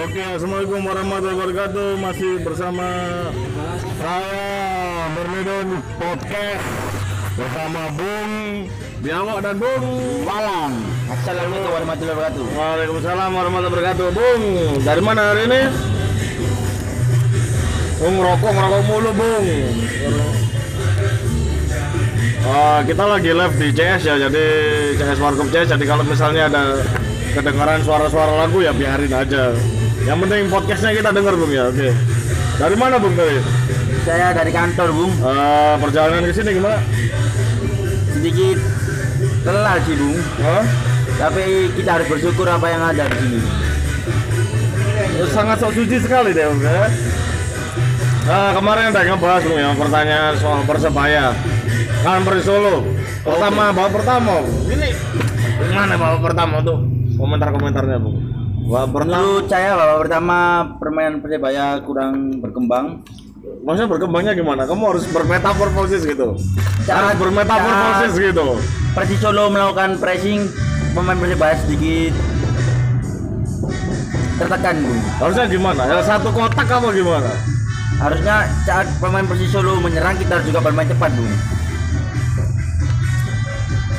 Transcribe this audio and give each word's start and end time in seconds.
Oke, 0.00 0.16
Assalamualaikum 0.24 0.80
warahmatullahi 0.80 1.36
wabarakatuh. 1.36 1.88
Masih 2.00 2.40
bersama 2.40 2.88
saya 4.00 4.48
Bermedon 5.12 5.76
Podcast 6.00 6.64
bersama 7.36 7.92
Bung 8.00 8.32
Biawak 9.04 9.44
dan 9.44 9.60
Bung 9.60 9.84
Malam. 10.24 10.72
Assalamualaikum 11.04 11.68
warahmatullahi 11.76 12.16
wabarakatuh. 12.16 12.44
Waalaikumsalam 12.48 13.28
warahmatullahi 13.28 13.72
wabarakatuh. 13.76 14.06
Bung, 14.16 14.42
dari 14.88 15.02
mana 15.04 15.20
hari 15.20 15.42
ini? 15.52 15.62
Bung 18.00 18.14
ngerokok 18.24 18.50
ngerokok 18.56 18.82
mulu, 18.88 19.10
Bung. 19.12 19.46
Ah, 22.48 22.80
kita 22.88 23.04
lagi 23.04 23.30
live 23.36 23.56
di 23.60 23.68
CS 23.68 24.02
ya, 24.08 24.16
jadi 24.16 24.44
CS 24.96 25.20
Warkop 25.20 25.52
CS. 25.52 25.76
Jadi 25.76 25.84
kalau 25.84 26.08
misalnya 26.08 26.48
ada 26.48 26.80
kedengaran 27.36 27.84
suara-suara 27.84 28.48
lagu 28.48 28.64
ya 28.64 28.72
biarin 28.72 29.12
aja. 29.12 29.52
Yang 30.00 30.18
penting 30.26 30.42
podcastnya 30.48 30.90
kita 30.96 31.10
denger, 31.12 31.34
Bung 31.36 31.52
ya. 31.52 31.68
Oke. 31.68 31.88
Dari 32.56 32.76
mana, 32.76 32.96
Bung? 32.96 33.12
Tadi? 33.12 33.40
Saya 34.04 34.32
dari 34.32 34.52
kantor, 34.52 34.88
Bung. 34.96 35.12
Ah, 35.20 35.76
perjalanan 35.76 36.24
ke 36.24 36.32
sini 36.32 36.56
gimana? 36.56 36.78
Sedikit 38.16 38.58
lelah 39.44 39.76
sih, 39.84 39.94
Bung. 39.96 40.18
Hah? 40.40 40.64
Tapi 41.20 41.68
kita 41.76 42.00
harus 42.00 42.06
bersyukur 42.08 42.48
apa 42.48 42.66
yang 42.72 42.80
ada 42.80 43.04
di 43.04 43.16
sini. 43.20 43.40
sangat 45.30 45.60
sok 45.60 45.76
suci 45.76 46.00
sekali 46.00 46.32
deh 46.32 46.48
Bung 46.48 46.64
ya. 46.64 46.88
Nah, 48.24 48.50
kemarin 48.56 48.88
udah 48.88 49.02
ngebahas 49.04 49.42
Bung 49.44 49.58
ya 49.60 49.70
pertanyaan 49.76 50.32
soal 50.40 50.60
persebaya 50.64 51.36
kan 52.00 52.24
Persi 52.24 52.48
Solo 52.48 52.80
pertama 53.20 53.68
babak 53.76 54.00
pertama 54.00 54.40
Bung. 54.40 54.72
ini 54.72 54.88
gimana 55.68 55.92
babak 56.00 56.20
pertama 56.32 56.56
tuh 56.64 56.78
komentar-komentarnya 57.20 57.98
Bung 58.00 58.29
babak 58.70 58.88
pertama 58.94 59.18
Menurut 59.18 59.46
saya 59.46 59.70
babak 59.74 59.98
pertama 60.00 60.38
permainan 60.78 61.14
Persebaya 61.18 61.82
kurang 61.82 62.38
berkembang. 62.38 63.02
maksudnya 63.60 63.88
berkembangnya 63.88 64.32
gimana? 64.32 64.62
Kamu 64.62 64.84
harus 64.86 65.04
bermetaforfosis 65.10 66.06
gitu. 66.06 66.36
Harus 66.36 66.86
Saat- 66.86 67.18
bermetaforfosis 67.18 68.12
gitu. 68.16 68.46
Persis 68.90 69.18
Solo 69.18 69.48
melakukan 69.48 69.98
pressing, 69.98 70.46
pemain 70.92 71.16
Persebaya 71.16 71.56
sedikit 71.58 72.12
tertekan, 74.36 74.76
Bung. 74.80 75.00
harusnya 75.18 75.44
gimana? 75.46 75.82
Ya 75.84 76.00
satu 76.00 76.32
kotak 76.32 76.64
apa 76.64 76.88
gimana? 76.90 77.28
Harusnya 77.98 78.36
saat 78.64 78.86
pemain 78.96 79.24
Persis 79.24 79.50
Solo 79.50 79.76
menyerang 79.78 80.16
kita 80.16 80.38
harus 80.38 80.46
juga 80.46 80.60
bermain 80.62 80.86
cepat, 80.86 81.10
Bung. 81.12 81.32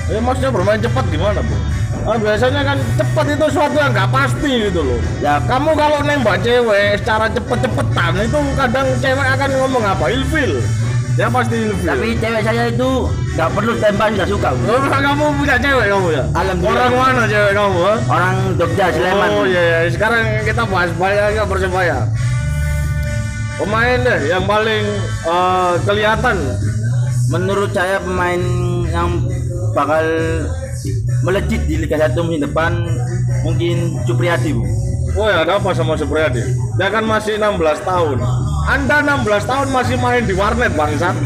ya 0.07 0.19
maksudnya 0.19 0.51
bermain 0.51 0.75
cepat 0.77 1.05
gimana 1.07 1.39
Bung 1.39 1.63
Ah, 2.01 2.17
biasanya 2.17 2.61
kan 2.65 2.77
cepat 2.97 3.25
itu 3.29 3.45
suatu 3.53 3.77
yang 3.77 3.93
nggak 3.93 4.09
pasti 4.09 4.51
gitu 4.69 4.81
loh. 4.81 4.99
Ya, 5.21 5.37
kamu 5.45 5.77
kalau 5.77 6.01
nembak 6.01 6.41
cewek 6.41 6.97
secara 6.97 7.29
cepet-cepetan 7.29 8.13
itu 8.25 8.39
kadang 8.57 8.87
cewek 8.97 9.27
akan 9.37 9.49
ngomong 9.61 9.83
apa? 9.85 10.05
Ilfil. 10.09 10.65
Ya 11.13 11.29
pasti 11.29 11.55
ilfil. 11.61 11.85
Tapi 11.93 12.07
cewek 12.17 12.41
saya 12.41 12.63
itu 12.73 12.89
nggak 13.37 13.49
perlu 13.53 13.73
tembak 13.77 14.07
sudah 14.17 14.27
suka. 14.33 14.49
Oh, 14.65 14.81
kamu 14.81 15.25
punya 15.37 15.55
cewek 15.61 15.85
kamu 15.93 16.07
ya? 16.09 16.23
Alhamdulillah. 16.33 16.81
orang 16.89 16.93
mana 16.97 17.23
cewek 17.29 17.51
kamu 17.53 17.79
ha? 17.85 17.95
Orang 18.09 18.35
Jogja, 18.57 18.85
Sleman. 18.89 19.29
oh 19.37 19.45
iya 19.45 19.61
iya. 19.61 19.79
Sekarang 19.93 20.23
kita 20.41 20.63
bahas 20.65 20.89
ke 20.97 21.43
persebaya. 21.45 21.97
Pemain 23.61 23.97
deh 24.01 24.19
yang 24.25 24.43
paling 24.49 24.83
eh, 25.29 25.73
kelihatan. 25.85 26.37
Menurut 27.29 27.71
saya 27.71 28.01
pemain 28.01 28.41
yang 28.89 29.23
bakal 29.71 30.03
melejit 31.21 31.61
di 31.69 31.77
Liga 31.77 31.97
1 31.97 32.17
musim 32.25 32.41
depan 32.41 32.71
mungkin 33.45 34.01
Supriyadi 34.05 34.53
bu. 34.53 34.63
Oh 35.17 35.27
ya 35.27 35.43
ada 35.43 35.59
apa 35.59 35.75
sama 35.75 35.97
Supriyadi? 35.99 36.41
Dia 36.79 36.87
kan 36.89 37.03
masih 37.03 37.37
16 37.37 37.83
tahun. 37.83 38.17
Anda 38.69 39.03
16 39.03 39.49
tahun 39.49 39.67
masih 39.73 39.97
main 39.99 40.23
di 40.23 40.33
warnet 40.33 40.73
bangsat. 40.73 41.17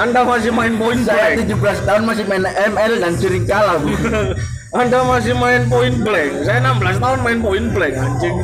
Anda 0.00 0.24
masih 0.24 0.50
main 0.54 0.74
point 0.80 1.02
Saya 1.04 1.36
blank. 1.36 1.84
17 1.84 1.86
tahun 1.88 2.02
masih 2.08 2.24
main 2.26 2.44
ML 2.46 2.92
dan 3.04 3.12
sering 3.20 3.44
kalah 3.44 3.76
bu. 3.78 3.92
Anda 4.80 4.98
masih 5.02 5.34
main 5.34 5.66
point 5.66 5.96
blank. 6.02 6.32
Saya 6.46 6.58
16 6.62 7.02
tahun 7.02 7.18
main 7.26 7.38
point 7.42 7.66
blank 7.74 7.94
anjing. 7.98 8.36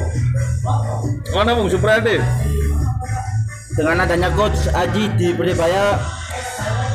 Mana 1.35 1.55
Bung 1.55 1.71
Supriyadi? 1.71 2.19
Dengan 3.77 4.09
adanya 4.09 4.33
coach 4.33 4.73
Aji 4.73 5.13
di 5.21 5.37
Persebaya 5.37 6.01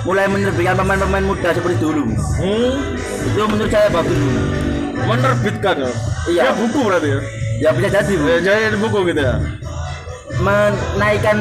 mulai 0.01 0.25
menerbitkan 0.25 0.75
pemain-pemain 0.75 1.23
muda 1.23 1.49
seperti 1.53 1.77
dulu. 1.77 2.09
Hmm, 2.37 2.97
Itu 3.21 3.41
menurut 3.45 3.69
saya 3.69 3.87
bagus 3.89 4.17
menerbitkan 5.01 5.75
ya. 5.77 5.91
Iya. 6.29 6.41
Ya 6.45 6.51
buku 6.53 6.79
berarti 6.81 7.09
ya. 7.09 7.19
Ya 7.61 7.69
bisa 7.73 7.87
jadi 7.91 8.13
bu. 8.17 8.25
Ya, 8.25 8.37
jadi 8.41 8.77
buku 8.77 8.99
gitu 9.09 9.21
ya. 9.21 9.35
Menaikkan 10.41 11.37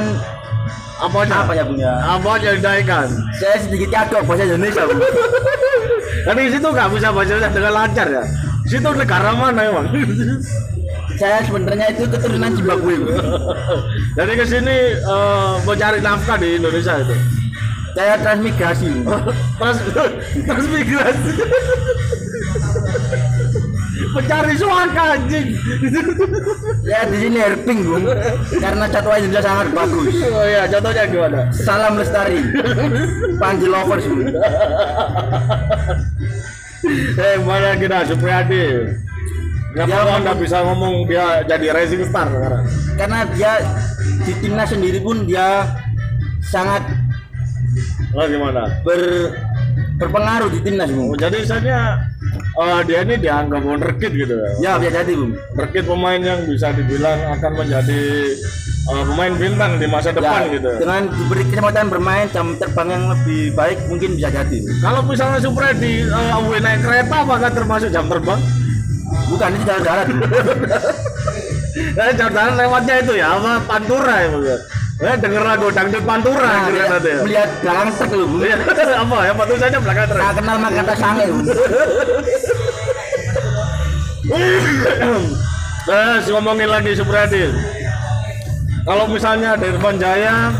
Apa 1.00 1.24
aja? 1.24 1.32
apa 1.40 1.52
ya 1.56 1.64
bu 1.64 1.74
ya? 1.80 1.92
Apa 1.96 2.28
aja 2.36 2.46
yang 2.52 2.60
dinaikkan? 2.60 3.08
Saya 3.40 3.56
sedikit 3.56 3.88
kagok 3.88 4.28
bahasa 4.28 4.44
Indonesia 4.44 4.84
bu. 4.84 5.00
Di 6.36 6.52
situ 6.52 6.68
nggak 6.68 6.88
bisa 6.92 7.08
baca 7.08 7.32
dengan 7.48 7.72
lancar 7.72 8.06
ya. 8.12 8.22
Situ 8.68 8.88
negara 8.92 9.32
mana 9.32 9.60
emang? 9.64 9.86
Saya 11.20 11.44
sebenarnya 11.44 11.92
itu 11.92 12.04
keturunan 12.04 12.52
Zimbabwe 12.52 12.92
bu. 13.00 13.08
Jadi 14.20 14.32
ke 14.36 14.44
sini 14.44 14.76
eh, 15.00 15.52
mau 15.64 15.72
cari 15.72 15.98
nafkah 16.00 16.36
di 16.36 16.60
Indonesia 16.60 17.00
itu. 17.00 17.16
Saya 17.94 18.14
transmigrasi. 18.22 18.88
Trans 19.58 19.78
transmigrasi. 20.46 21.32
Mencari 24.10 24.54
suaka 24.58 25.04
anjing. 25.14 25.48
Ya 26.82 27.06
di 27.06 27.16
sini 27.20 27.38
herping 27.38 27.86
bung, 27.86 28.04
karena 28.58 28.84
satwa 28.90 29.14
Indonesia 29.20 29.44
sangat 29.46 29.68
bagus. 29.70 30.14
Oh 30.26 30.46
iya, 30.46 30.66
contohnya 30.66 31.04
gimana? 31.06 31.40
Salam 31.54 31.94
lestari, 31.94 32.42
Panji 33.38 33.66
lovers 33.70 34.06
bung. 34.10 34.34
Eh, 37.20 37.36
mana 37.44 37.76
kita 37.76 38.08
Supriyadi? 38.08 38.96
Kenapa 39.70 40.02
kok 40.02 40.16
anda 40.18 40.32
bisa 40.34 40.58
ngomong 40.66 41.06
dia 41.06 41.46
jadi 41.46 41.70
rising 41.70 42.02
star 42.02 42.26
sekarang? 42.26 42.64
Karena 42.98 43.22
dia 43.30 43.52
di 44.26 44.32
timnas 44.42 44.74
sendiri 44.74 44.98
pun 44.98 45.22
dia 45.28 45.62
sangat 46.42 46.82
Oh 48.10 48.26
gimana? 48.26 48.62
ber 48.82 49.00
berpengaruh 49.96 50.48
di 50.48 50.60
timnas 50.64 50.88
Oh, 50.90 51.12
bung. 51.12 51.20
jadi 51.20 51.36
misalnya 51.44 51.78
eh, 52.56 52.80
dia 52.88 52.98
ini 53.04 53.14
dianggap 53.16 53.60
wonderkid 53.60 54.12
gitu 54.12 54.34
ya? 54.34 54.50
Ya 54.58 54.72
bisa 54.80 54.90
jadi 55.04 55.12
bung. 55.12 55.32
Wonderkid 55.54 55.84
pemain 55.84 56.20
yang 56.20 56.40
bisa 56.48 56.72
dibilang 56.72 57.18
akan 57.36 57.52
menjadi 57.54 58.02
eh, 58.90 59.04
pemain 59.06 59.32
bintang 59.36 59.72
di 59.76 59.86
masa 59.86 60.10
depan 60.10 60.48
Ya, 60.48 60.56
gitu. 60.56 60.70
Dengan 60.80 61.02
diberi 61.06 61.44
kesempatan 61.46 61.86
bermain 61.86 62.26
jam 62.32 62.56
terbang 62.56 62.88
yang 62.90 63.04
lebih 63.12 63.42
baik 63.52 63.78
mungkin 63.86 64.16
bisa 64.16 64.28
jadi. 64.32 64.56
Bung. 64.58 64.78
Kalau 64.80 65.00
misalnya 65.04 65.38
Supriyadi 65.38 65.92
uh, 66.08 66.38
away 66.40 66.58
naik 66.58 66.80
kereta 66.80 67.16
apakah 67.22 67.50
termasuk 67.52 67.92
jam 67.92 68.08
terbang? 68.08 68.40
Bukan 69.30 69.50
itu 69.54 69.64
jalan 69.64 69.82
darat. 69.84 70.08
Nah, 71.70 72.10
jam 72.12 72.34
terbang 72.34 72.58
lewatnya 72.58 72.94
itu 72.98 73.12
ya 73.14 73.38
apa 73.38 73.62
Pantura 73.62 74.16
ya 74.18 74.28
maksudnya. 74.28 74.58
Eh 75.00 75.16
denger 75.16 75.40
lagu 75.40 75.72
dangdut 75.72 76.04
Pantura 76.04 76.44
Nah, 76.44 76.68
ya. 76.68 76.84
melihat 77.24 77.48
belakang 77.64 77.88
bung. 78.04 78.30
Iya, 78.44 78.56
apa 79.08 79.16
ya 79.24 79.32
tulisannya 79.32 79.78
belakang 79.80 80.06
terus. 80.12 80.20
Tak 80.20 80.32
kenal 80.36 80.56
maka 80.60 80.74
kata 80.84 80.94
sange. 81.00 81.26
Terus 85.88 86.24
ngomongin 86.36 86.68
lagi 86.68 86.92
Supriyadi. 86.92 87.48
Kalau 88.84 89.04
misalnya 89.08 89.56
ada 89.56 89.66
Irfan 89.72 89.96
Jaya 89.96 90.52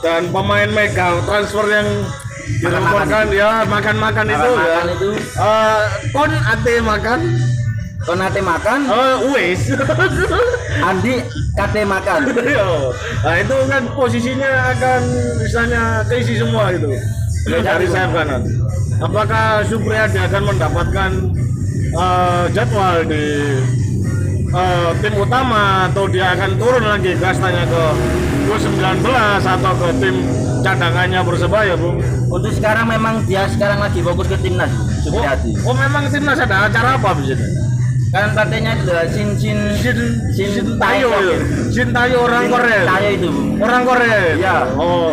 dan 0.00 0.32
pemain 0.32 0.68
Mega 0.72 1.20
transfer 1.28 1.64
yang 1.68 1.88
dilaporkan 2.64 3.28
ya 3.28 3.68
makan-makan 3.68 4.26
itu 4.32 4.50
ya. 4.56 4.80
Itu. 4.88 5.08
Eh, 5.16 5.80
kon 6.16 6.32
ate 6.32 6.74
makan, 6.80 7.20
Konate 8.08 8.40
makan, 8.40 8.80
eh 8.88 9.14
wis. 9.36 9.60
Andi 10.80 11.20
kate 11.58 11.82
makan. 11.82 12.20
Nah 13.26 13.34
itu 13.34 13.56
kan 13.66 13.82
posisinya 13.98 14.50
akan 14.78 15.00
misalnya 15.42 15.82
keisi 16.06 16.38
semua 16.38 16.70
gitu 16.70 16.86
dari 17.50 17.86
sayap 17.90 18.14
kanan. 18.14 18.42
Apakah 19.02 19.66
Supriyadi 19.66 20.18
akan 20.22 20.42
mendapatkan 20.54 21.10
eh, 21.98 22.44
jadwal 22.54 23.02
di 23.02 23.24
eh, 24.54 24.90
tim 25.02 25.14
utama 25.18 25.90
atau 25.90 26.06
dia 26.06 26.38
akan 26.38 26.50
turun 26.62 26.84
lagi 26.86 27.18
kastanya 27.18 27.66
ke 27.66 27.82
U19 28.48 29.02
atau 29.42 29.72
ke 29.76 29.88
tim 29.98 30.16
cadangannya 30.62 31.20
Persebaya, 31.22 31.74
Bung? 31.74 31.98
Untuk 32.28 32.52
sekarang 32.54 32.86
memang 32.86 33.24
dia 33.26 33.48
sekarang 33.50 33.82
lagi 33.82 33.98
fokus 34.04 34.30
ke 34.30 34.36
timnas 34.40 34.68
Oh, 34.68 35.14
Supriyadi. 35.14 35.50
oh 35.64 35.74
memang 35.74 36.04
timnas 36.12 36.38
ada 36.38 36.68
acara 36.68 37.00
apa 37.00 37.16
di 37.18 37.32
sini? 37.32 37.44
Kan 38.08 38.32
katanya 38.32 38.70
itu 38.72 38.82
adalah 38.88 39.06
Shin 39.12 39.28
Shin 39.36 39.58
Shin, 39.76 39.98
Shin 40.32 40.48
Shin 40.56 40.66
Tayo, 40.80 41.08
ya? 41.12 41.36
Shin 41.68 41.88
Tayo 41.92 42.16
orang 42.24 42.48
Korea. 42.48 42.82
Tayo 42.88 43.08
itu. 43.12 43.28
Orang 43.60 43.82
Korea. 43.84 44.18
Iya. 44.32 44.56
Oh. 44.80 45.12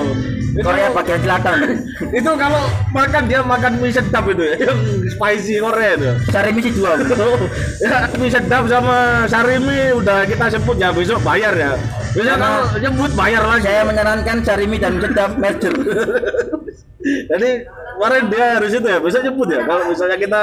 Korea 0.56 0.88
bagian 0.88 1.20
selatan. 1.20 1.58
itu 2.24 2.32
kalau 2.40 2.64
makan 2.96 3.24
dia 3.28 3.44
makan 3.44 3.76
mie 3.84 3.92
sedap 3.92 4.24
itu 4.32 4.40
ya, 4.40 4.72
yang 4.72 4.80
spicy 5.12 5.60
Korea 5.60 6.00
itu. 6.00 6.10
Sarimi 6.32 6.60
sih 6.64 6.72
dua. 6.72 6.96
Bung. 6.96 7.42
ya 7.84 8.08
mie 8.16 8.32
sedap 8.32 8.64
sama 8.72 9.28
sarimi 9.28 9.92
udah 10.00 10.24
kita 10.24 10.56
sebut 10.56 10.80
ya 10.80 10.96
besok 10.96 11.20
bayar 11.28 11.52
ya. 11.52 11.76
Besok 12.16 12.40
Karena- 12.40 12.64
kalau 12.64 12.80
nyebut 12.80 13.12
bayar 13.20 13.44
lagi. 13.44 13.68
Saya 13.68 13.84
menyarankan 13.84 14.38
sarimi 14.48 14.80
dan 14.80 14.96
sedap 15.04 15.36
merger. 15.36 15.76
Jadi 17.36 17.50
kemarin 18.00 18.24
dia 18.32 18.46
harus 18.58 18.72
itu 18.72 18.88
ya, 18.88 18.98
besok 19.04 19.22
nyebut 19.28 19.48
ya. 19.52 19.62
Kalau 19.68 19.84
misalnya 19.92 20.18
kita 20.18 20.42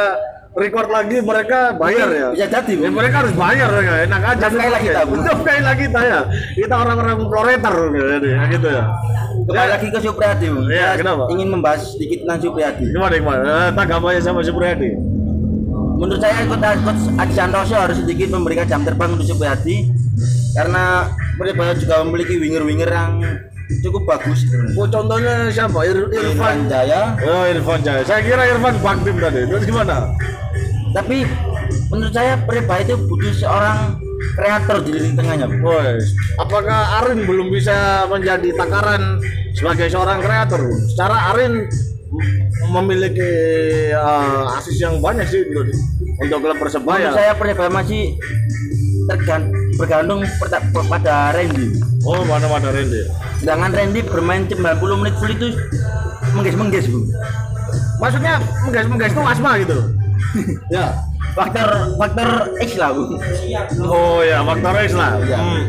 record 0.52 0.88
lagi 0.92 1.16
mereka 1.24 1.72
bayar 1.76 2.08
ya. 2.12 2.28
Bisa 2.36 2.46
jadi, 2.48 2.72
Ya, 2.76 2.90
mereka 2.92 3.16
harus 3.24 3.34
bayar 3.36 3.70
ya. 3.72 3.94
Enak 4.04 4.20
aja. 4.20 4.44
Nafkahilah 4.48 4.80
kita, 4.80 5.00
Bung. 5.08 5.22
Nafkahilah 5.28 5.74
kita 5.76 6.00
ya. 6.04 6.20
Kita 6.56 6.74
orang-orang 6.76 7.18
proletar 7.28 7.74
gitu 7.92 8.26
ya, 8.28 8.40
gitu 8.52 8.68
ya. 8.68 8.84
Kembali 9.42 9.70
lagi 9.74 9.86
ke 9.88 9.98
Supriyadi. 9.98 10.46
Iya, 10.68 10.88
kenapa? 11.00 11.22
Ingin 11.32 11.48
membahas 11.50 11.80
sedikit 11.96 12.22
tentang 12.24 12.40
Supriyadi. 12.44 12.84
Gimana 12.92 13.14
gimana? 13.16 13.42
Eh, 13.42 13.68
Tanggapannya 13.72 14.20
sama 14.20 14.40
Supriyadi. 14.44 14.90
Menurut 16.02 16.18
saya 16.18 16.42
Coach 16.50 16.66
Coach 16.82 17.02
Adi 17.14 17.34
Santoso 17.38 17.74
harus 17.78 17.96
sedikit 18.02 18.34
memberikan 18.34 18.66
jam 18.66 18.82
terbang 18.82 19.14
untuk 19.14 19.22
Supriyadi 19.22 19.86
karena 20.52 21.06
Persebaya 21.38 21.72
juga 21.74 22.04
memiliki 22.04 22.36
winger-winger 22.36 22.90
yang 22.92 23.12
cukup 23.80 24.02
bagus. 24.04 24.44
Oh, 24.76 24.84
contohnya 24.84 25.48
siapa? 25.48 25.86
Ir 25.88 26.10
Irfan. 26.12 26.68
Jaya, 26.68 27.16
Oh, 27.24 27.44
Irfan 27.48 27.80
Jaya. 27.80 28.02
Saya 28.04 28.20
kira 28.20 28.44
Irfan 28.44 28.76
Baktim 28.84 29.16
tadi. 29.16 29.48
Terus 29.48 29.64
gimana? 29.64 30.12
tapi 30.92 31.24
menurut 31.88 32.12
saya 32.12 32.36
Persebaya 32.44 32.84
itu 32.84 32.94
butuh 33.08 33.32
seorang 33.32 33.96
kreator 34.36 34.76
di 34.84 34.90
lini 34.92 35.16
tengahnya. 35.16 35.48
Wes, 35.48 36.12
apakah 36.36 37.00
Arin 37.02 37.24
belum 37.24 37.48
bisa 37.48 38.04
menjadi 38.12 38.52
takaran 38.52 39.16
sebagai 39.56 39.88
seorang 39.88 40.20
kreator? 40.20 40.60
Secara 40.92 41.32
Arin 41.32 41.64
memiliki 42.68 43.32
uh, 43.96 44.52
asis 44.60 44.84
yang 44.84 45.00
banyak 45.00 45.24
sih 45.24 45.48
untuk, 45.48 45.72
untuk 46.20 46.38
klub 46.44 46.58
Persebaya. 46.60 47.08
Menurut 47.08 47.16
saya 47.16 47.32
Persebaya 47.40 47.70
masih 47.72 48.02
tergan 49.10 49.42
bergantung 49.78 50.20
pada 50.90 51.32
Randy. 51.34 51.80
Oh, 52.06 52.22
mana 52.26 52.46
mana 52.46 52.68
Randy. 52.70 53.02
Sedangkan 53.42 53.70
Randy 53.74 54.00
bermain 54.06 54.46
90 54.46 55.00
menit 55.00 55.14
full 55.18 55.32
itu 55.32 55.48
mengges-mengges, 56.34 56.86
Bu. 56.90 57.00
Maksudnya 57.98 58.42
menggas 58.66 59.12
itu 59.14 59.22
asma 59.22 59.50
gitu. 59.62 59.78
ya. 60.74 60.94
Faktor 61.32 61.96
faktor 61.96 62.28
X 62.60 62.70
lah, 62.76 62.92
Bu. 62.92 63.16
Oh 63.88 64.20
ya, 64.20 64.44
faktor 64.44 64.74
X 64.84 64.90
lah. 64.94 65.16
Iya. 65.22 65.38
Hmm. 65.40 65.62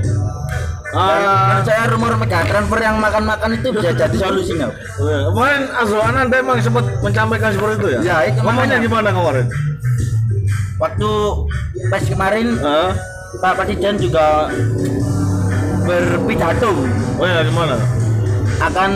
Dan 0.94 1.26
Ah, 1.26 1.58
saya 1.66 1.90
rumor 1.90 2.14
mega 2.22 2.46
transfer 2.46 2.78
yang 2.78 3.02
makan-makan 3.02 3.58
itu 3.58 3.74
bisa 3.74 3.98
jadi 3.98 4.14
solusinya. 4.14 4.70
Iya. 5.02 5.20
kemarin 5.34 5.62
Azwan 5.74 6.16
Anda 6.22 6.38
emang 6.38 6.62
sempat 6.62 6.86
mencampaikan 7.02 7.50
seperti 7.50 7.74
itu 7.82 7.88
ya? 7.90 8.00
Ya, 8.06 8.18
itu 8.30 8.38
Ngomongnya 8.46 8.78
gimana 8.78 9.10
kemarin? 9.10 9.50
Waktu 10.78 11.10
pas 11.90 12.04
kemarin 12.06 12.48
Hah? 12.62 12.94
Pak 13.44 13.60
Presiden 13.60 14.00
juga 14.00 14.48
berpidato 15.84 16.72
Oh 17.20 17.28
ya, 17.28 17.44
gimana? 17.44 17.76
akan 18.64 18.92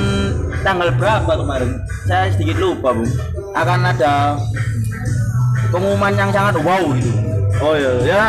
tanggal 0.64 0.88
berapa 0.96 1.28
kemarin? 1.28 1.76
Saya 2.08 2.32
sedikit 2.32 2.56
lupa, 2.64 2.96
Bu. 2.96 3.04
Akan 3.52 3.84
ada 3.84 4.40
pengumuman 5.68 6.16
yang 6.16 6.32
sangat 6.32 6.56
wow 6.64 6.80
gitu. 6.96 7.12
Oh 7.60 7.74
iya, 7.76 7.92
ya 8.06 8.24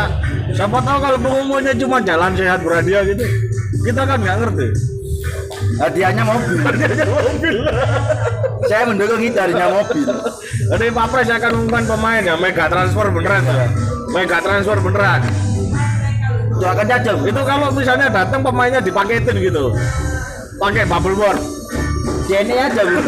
siapa 0.56 0.82
tahu 0.82 0.98
kalau 0.98 1.18
pengumumannya 1.20 1.76
cuma 1.78 2.02
jalan 2.02 2.32
sehat 2.34 2.64
berhadiah 2.66 3.04
gitu, 3.06 3.22
kita 3.86 4.02
kan 4.02 4.18
nggak 4.18 4.36
ngerti. 4.42 4.66
Hadiahnya 5.78 6.22
mobil. 6.26 6.58
Hadiahnya 6.58 7.06
mobil. 7.06 7.56
Saya 8.66 8.82
mendukung 8.90 9.22
itu 9.22 9.38
hadiahnya 9.38 9.68
mobil. 9.70 10.06
Jadi 10.74 10.86
Pak 10.90 11.06
Pres 11.14 11.30
akan 11.30 11.50
umumkan 11.54 11.84
pemain 11.86 12.22
ya, 12.26 12.34
mega 12.34 12.66
transfer 12.66 13.06
beneran 13.14 13.42
ya. 13.46 13.68
Mega 14.10 14.38
transfer 14.42 14.78
beneran. 14.82 15.22
Doakan 16.58 16.86
saja, 16.90 17.10
Bu. 17.14 17.22
Itu 17.30 17.42
kalau 17.46 17.68
misalnya 17.70 18.06
datang 18.10 18.40
pemainnya 18.42 18.82
dipaketin 18.82 19.36
gitu, 19.38 19.70
pakai 20.58 20.84
bubble 20.84 21.14
board. 21.14 21.38
JNE 22.28 22.56
aja, 22.58 22.82
Bu. 22.82 22.98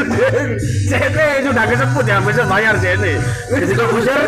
JNE 0.91 1.27
sudah 1.45 1.65
kesebut 1.67 2.05
ya, 2.07 2.17
besok 2.23 2.47
bayar 2.47 2.75
JNE. 2.79 3.15
Jadi 3.51 3.75
komputer 3.75 4.19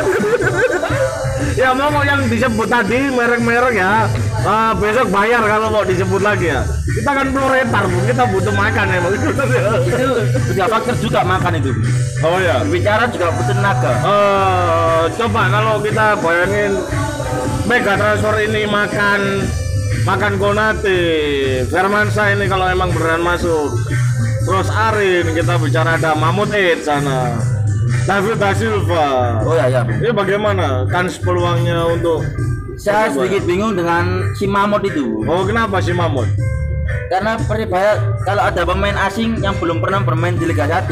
ya 1.53 1.75
mau 1.77 1.93
mau 1.93 2.01
yang 2.07 2.25
disebut 2.31 2.65
tadi 2.65 3.13
merek-merek 3.13 3.75
ya, 3.77 4.09
eh, 4.47 4.73
besok 4.81 5.13
bayar 5.13 5.43
kalau 5.45 5.69
mau 5.69 5.85
disebut 5.85 6.23
lagi 6.23 6.55
ya. 6.55 6.65
Kita 6.87 7.11
kan 7.13 7.27
proletar, 7.31 7.85
Bu. 7.89 7.99
kita 8.09 8.25
butuh 8.31 8.55
makan 8.55 8.87
ya. 8.89 8.99
itu 9.87 10.07
juga 10.53 10.65
faktor 10.71 10.95
juga 11.01 11.21
makan 11.25 11.53
itu. 11.61 11.71
Oh 12.23 12.39
ya. 12.39 12.63
Bicara 12.65 13.05
juga 13.11 13.33
butuh 13.35 13.55
tenaga. 13.55 13.93
Eh, 14.01 15.03
coba 15.19 15.43
kalau 15.51 15.75
kita 15.83 16.07
bayangin 16.21 16.73
mega 17.67 17.95
transfer 17.95 18.35
ini 18.43 18.67
makan 18.67 19.47
makan 20.03 20.35
Konate, 20.41 21.03
Firmansyah 21.71 22.35
ini 22.35 22.45
kalau 22.51 22.67
emang 22.67 22.91
beneran 22.91 23.23
masuk. 23.23 23.71
Terus 24.43 24.69
Arin 24.75 25.31
kita 25.31 25.55
bicara 25.63 25.95
ada 25.95 26.19
Mahmud 26.19 26.51
Eid 26.51 26.83
sana. 26.83 27.39
David 28.03 28.43
Da 28.43 28.51
Silva. 28.51 29.39
Oh 29.47 29.55
ya 29.55 29.71
ya. 29.71 29.87
Ini 29.87 30.11
bagaimana 30.11 30.83
kans 30.91 31.23
peluangnya 31.23 31.87
untuk 31.87 32.27
Saya 32.83 33.15
sedikit 33.15 33.47
bingung 33.47 33.79
dengan 33.79 34.35
si 34.35 34.43
Mamot 34.49 34.83
itu. 34.83 35.23
Oh, 35.23 35.47
kenapa 35.47 35.79
sih 35.79 35.95
Mahmud? 35.95 36.27
Karena 37.13 37.37
Persibaya 37.37 37.93
kalau 38.25 38.43
ada 38.49 38.63
pemain 38.65 38.97
asing 39.05 39.37
yang 39.45 39.53
belum 39.61 39.85
pernah 39.85 40.01
bermain 40.01 40.33
di 40.33 40.49
Liga 40.49 40.65
1, 40.65 40.89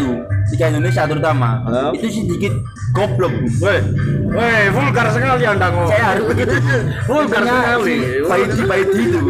Liga 0.52 0.68
Indonesia 0.68 1.08
terutama, 1.08 1.64
Hah? 1.64 1.96
itu 1.96 2.12
sedikit 2.12 2.52
goblok. 2.92 3.32
Weh, 3.64 3.80
weh, 4.28 4.62
vulgar 4.68 5.08
sekali 5.16 5.48
Anda 5.48 5.72
ngomong. 5.72 5.88
Saya 5.88 6.04
harus 6.12 6.24
begitu. 6.28 6.52
vulgar 7.08 7.40
sekali. 7.40 7.96
Si 8.04 8.20
Baidi 8.28 8.62
Baidi 8.68 9.00
itu. 9.08 9.20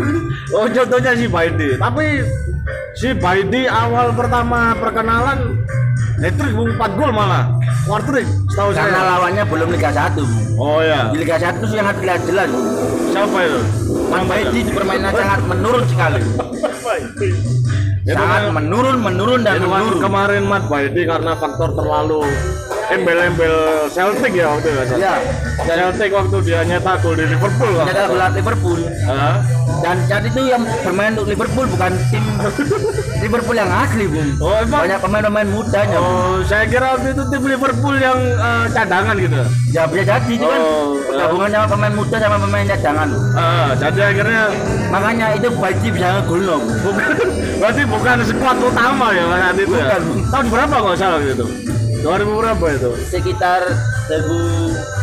Oh 0.51 0.67
contohnya 0.67 1.13
si 1.15 1.27
Baidi. 1.31 1.69
Tapi 1.79 2.07
si 2.99 3.09
Baidi 3.15 3.71
awal 3.71 4.11
pertama 4.11 4.75
perkenalan 4.75 5.63
hat-trick 6.19 6.53
bung 6.59 6.75
4 6.75 6.99
gol 6.99 7.15
malah. 7.15 7.55
War 7.87 8.03
trick 8.03 8.27
setahu 8.51 8.75
Karena 8.75 8.99
saya. 8.99 9.11
lawannya 9.15 9.45
belum 9.47 9.69
Liga 9.71 9.95
1. 9.95 10.19
Bu. 10.19 10.39
Oh 10.59 10.83
ya. 10.83 11.15
Di 11.15 11.23
Liga 11.23 11.39
1 11.39 11.55
itu 11.55 11.67
sangat 11.71 12.03
jelas 12.03 12.19
jelas. 12.27 12.51
Siapa 13.15 13.39
itu? 13.47 13.61
Itu 14.51 14.71
permainan 14.75 15.13
sangat 15.15 15.41
menurun 15.47 15.85
sekali. 15.87 16.21
Sangat 18.11 18.43
menurun, 18.51 18.99
menurun 18.99 19.41
dan 19.47 19.63
menurun. 19.63 20.03
kemarin 20.03 20.43
Mat 20.51 20.67
Baidi 20.67 21.07
karena 21.07 21.39
faktor 21.39 21.79
terlalu 21.79 22.27
embel-embel 22.91 23.55
Celtic 23.89 24.33
ya 24.35 24.47
waktu 24.51 24.69
itu. 24.69 24.95
Ya. 24.99 25.15
Celtic 25.61 26.11
waktu 26.11 26.37
dia 26.43 26.61
nyetak 26.63 26.99
gol 27.01 27.15
di 27.15 27.25
Liverpool. 27.25 27.73
kan? 27.73 27.85
Ternyata 27.87 28.09
gelar 28.09 28.31
Liverpool. 28.35 28.81
Hah? 29.07 29.37
Dan 29.81 29.97
saat 30.05 30.25
itu 30.27 30.41
yang 30.45 30.63
bermain 30.85 31.17
untuk 31.17 31.31
Liverpool 31.31 31.65
bukan 31.65 31.93
tim 32.11 32.21
Liverpool 33.21 33.57
yang 33.57 33.71
asli, 33.71 34.05
Bung. 34.05 34.31
Oh, 34.37 34.53
emang? 34.53 34.85
Banyak 34.85 35.01
pemain-pemain 35.01 35.49
mudanya. 35.49 35.99
Bung. 35.99 36.17
Oh, 36.21 36.39
saya 36.45 36.65
kira 36.67 36.97
waktu 36.97 37.15
itu 37.15 37.23
tim 37.31 37.43
Liverpool 37.47 37.97
yang 37.97 38.19
eh, 38.21 38.65
cadangan 38.73 39.15
gitu. 39.17 39.37
Ya 39.71 39.87
bisa 39.87 40.03
jadi 40.03 40.33
itu 40.35 40.45
kan 40.45 40.61
Oh, 40.61 40.99
gabungan 41.09 41.49
sama 41.49 41.67
pemain 41.69 41.95
muda 41.95 42.17
sama 42.19 42.37
pemain 42.39 42.67
cadangan. 42.67 43.09
Ah, 43.33 43.71
jadi 43.73 44.01
akhirnya 44.11 44.43
Makanya 44.91 45.27
itu 45.39 45.49
Baji 45.55 45.89
bisa 45.95 46.09
loh. 46.27 46.59
bukan 46.83 47.11
berarti 47.61 47.83
bukan 47.87 48.17
skuad 48.27 48.59
utama 48.59 49.07
ya 49.15 49.25
saat 49.31 49.57
itu 49.57 49.71
ya. 49.71 49.87
Bukan. 49.87 50.03
Tahun 50.29 50.47
berapa 50.51 50.75
kok 50.83 50.97
salah 50.99 51.21
gitu? 51.23 51.47
2000 52.01 52.41
berapa 52.41 52.65
itu? 52.73 52.91
Sekitar 53.09 53.69
1000 54.09 55.00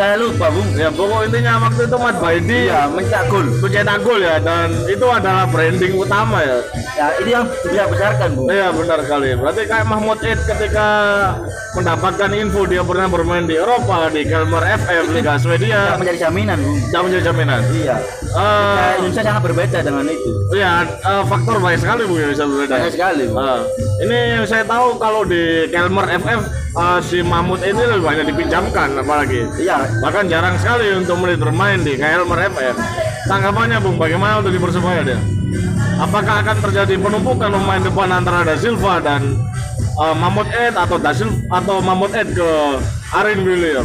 saya 0.00 0.16
lupa, 0.16 0.48
Bung. 0.48 0.72
Ya 0.72 0.88
pokok 0.88 1.28
intinya 1.28 1.52
waktu 1.60 1.82
itu 1.84 1.96
Mat 1.96 2.16
Baidi 2.16 2.58
Iya, 2.64 2.88
mencetak 2.88 3.24
gol. 3.28 3.46
mencetak 3.60 3.98
gol 4.00 4.16
ya 4.18 4.36
dan 4.40 4.72
itu 4.88 5.04
adalah 5.04 5.44
branding 5.44 5.92
utama 5.92 6.40
ya. 6.40 6.56
Ya, 6.96 7.06
itu 7.20 7.28
yang 7.28 7.44
bisa 7.60 7.84
besarkan, 7.84 8.28
Bung. 8.32 8.48
Iya 8.48 8.72
benar 8.72 9.00
kali. 9.04 9.36
Berarti 9.36 9.62
kayak 9.64 9.84
Mahmud 9.84 10.18
Eid 10.20 10.40
ketika 10.40 10.88
mendapatkan 11.70 12.30
info 12.32 12.64
dia 12.64 12.80
pernah 12.80 13.06
bermain 13.06 13.44
di 13.44 13.54
Eropa 13.54 14.08
di 14.08 14.24
Kalmar 14.24 14.64
FM 14.64 15.04
Liga 15.12 15.36
Swedia 15.36 15.94
menjadi 15.94 16.26
jaminan, 16.26 16.56
Bung. 16.58 16.78
tidak 16.80 17.02
menjadi 17.04 17.22
jaminan. 17.28 17.60
Iya. 17.70 17.96
Eh, 18.00 18.38
Nah, 18.40 18.92
Indonesia 18.96 19.22
sangat 19.22 19.42
berbeda 19.42 19.78
dengan 19.80 20.04
itu. 20.06 20.30
Iya, 20.50 20.72
eh, 20.86 21.22
faktor 21.26 21.56
banyak 21.58 21.78
sekali 21.78 22.02
bu 22.06 22.14
yang 22.16 22.30
bisa 22.30 22.44
berbeda. 22.46 22.72
Banyak 22.72 22.92
sekali, 22.94 23.22
Bung. 23.28 23.36
Ah, 23.38 23.60
ini 24.00 24.16
yang 24.34 24.44
saya 24.48 24.64
tahu 24.64 24.96
kalau 24.96 25.22
di 25.22 25.42
Kelmer 25.68 26.06
FF 26.16 26.40
eh, 26.76 26.98
si 27.02 27.18
Mahmud 27.24 27.60
ini 27.62 27.82
lebih 27.82 28.04
banyak 28.04 28.24
dipinjamkan 28.30 28.98
apalagi. 29.00 29.46
Iya, 29.58 29.86
Bahkan 30.02 30.30
jarang 30.30 30.54
sekali 30.58 30.94
untuk 30.94 31.18
menit 31.22 31.38
bermain 31.42 31.80
di 31.82 31.98
Kelmer 31.98 32.50
FF. 32.50 32.76
Tanggapannya 33.26 33.78
Bung, 33.82 33.96
bagaimana 33.98 34.40
untuk 34.42 34.52
di 34.54 34.60
Persebaya 34.60 35.02
dia? 35.04 35.20
Apakah 36.00 36.40
akan 36.40 36.56
terjadi 36.64 36.96
penumpukan 36.96 37.52
pemain 37.52 37.82
depan 37.84 38.08
antara 38.08 38.40
Da 38.46 38.56
Silva 38.56 39.02
dan 39.04 39.36
eh, 39.76 40.14
Mahmud 40.16 40.48
Ed 40.50 40.74
atau 40.78 40.96
Da 40.96 41.12
Silva 41.12 41.36
atau 41.60 41.82
Mahmud 41.84 42.10
Ed 42.16 42.32
ke 42.32 42.48
Arin 43.12 43.42
William? 43.44 43.84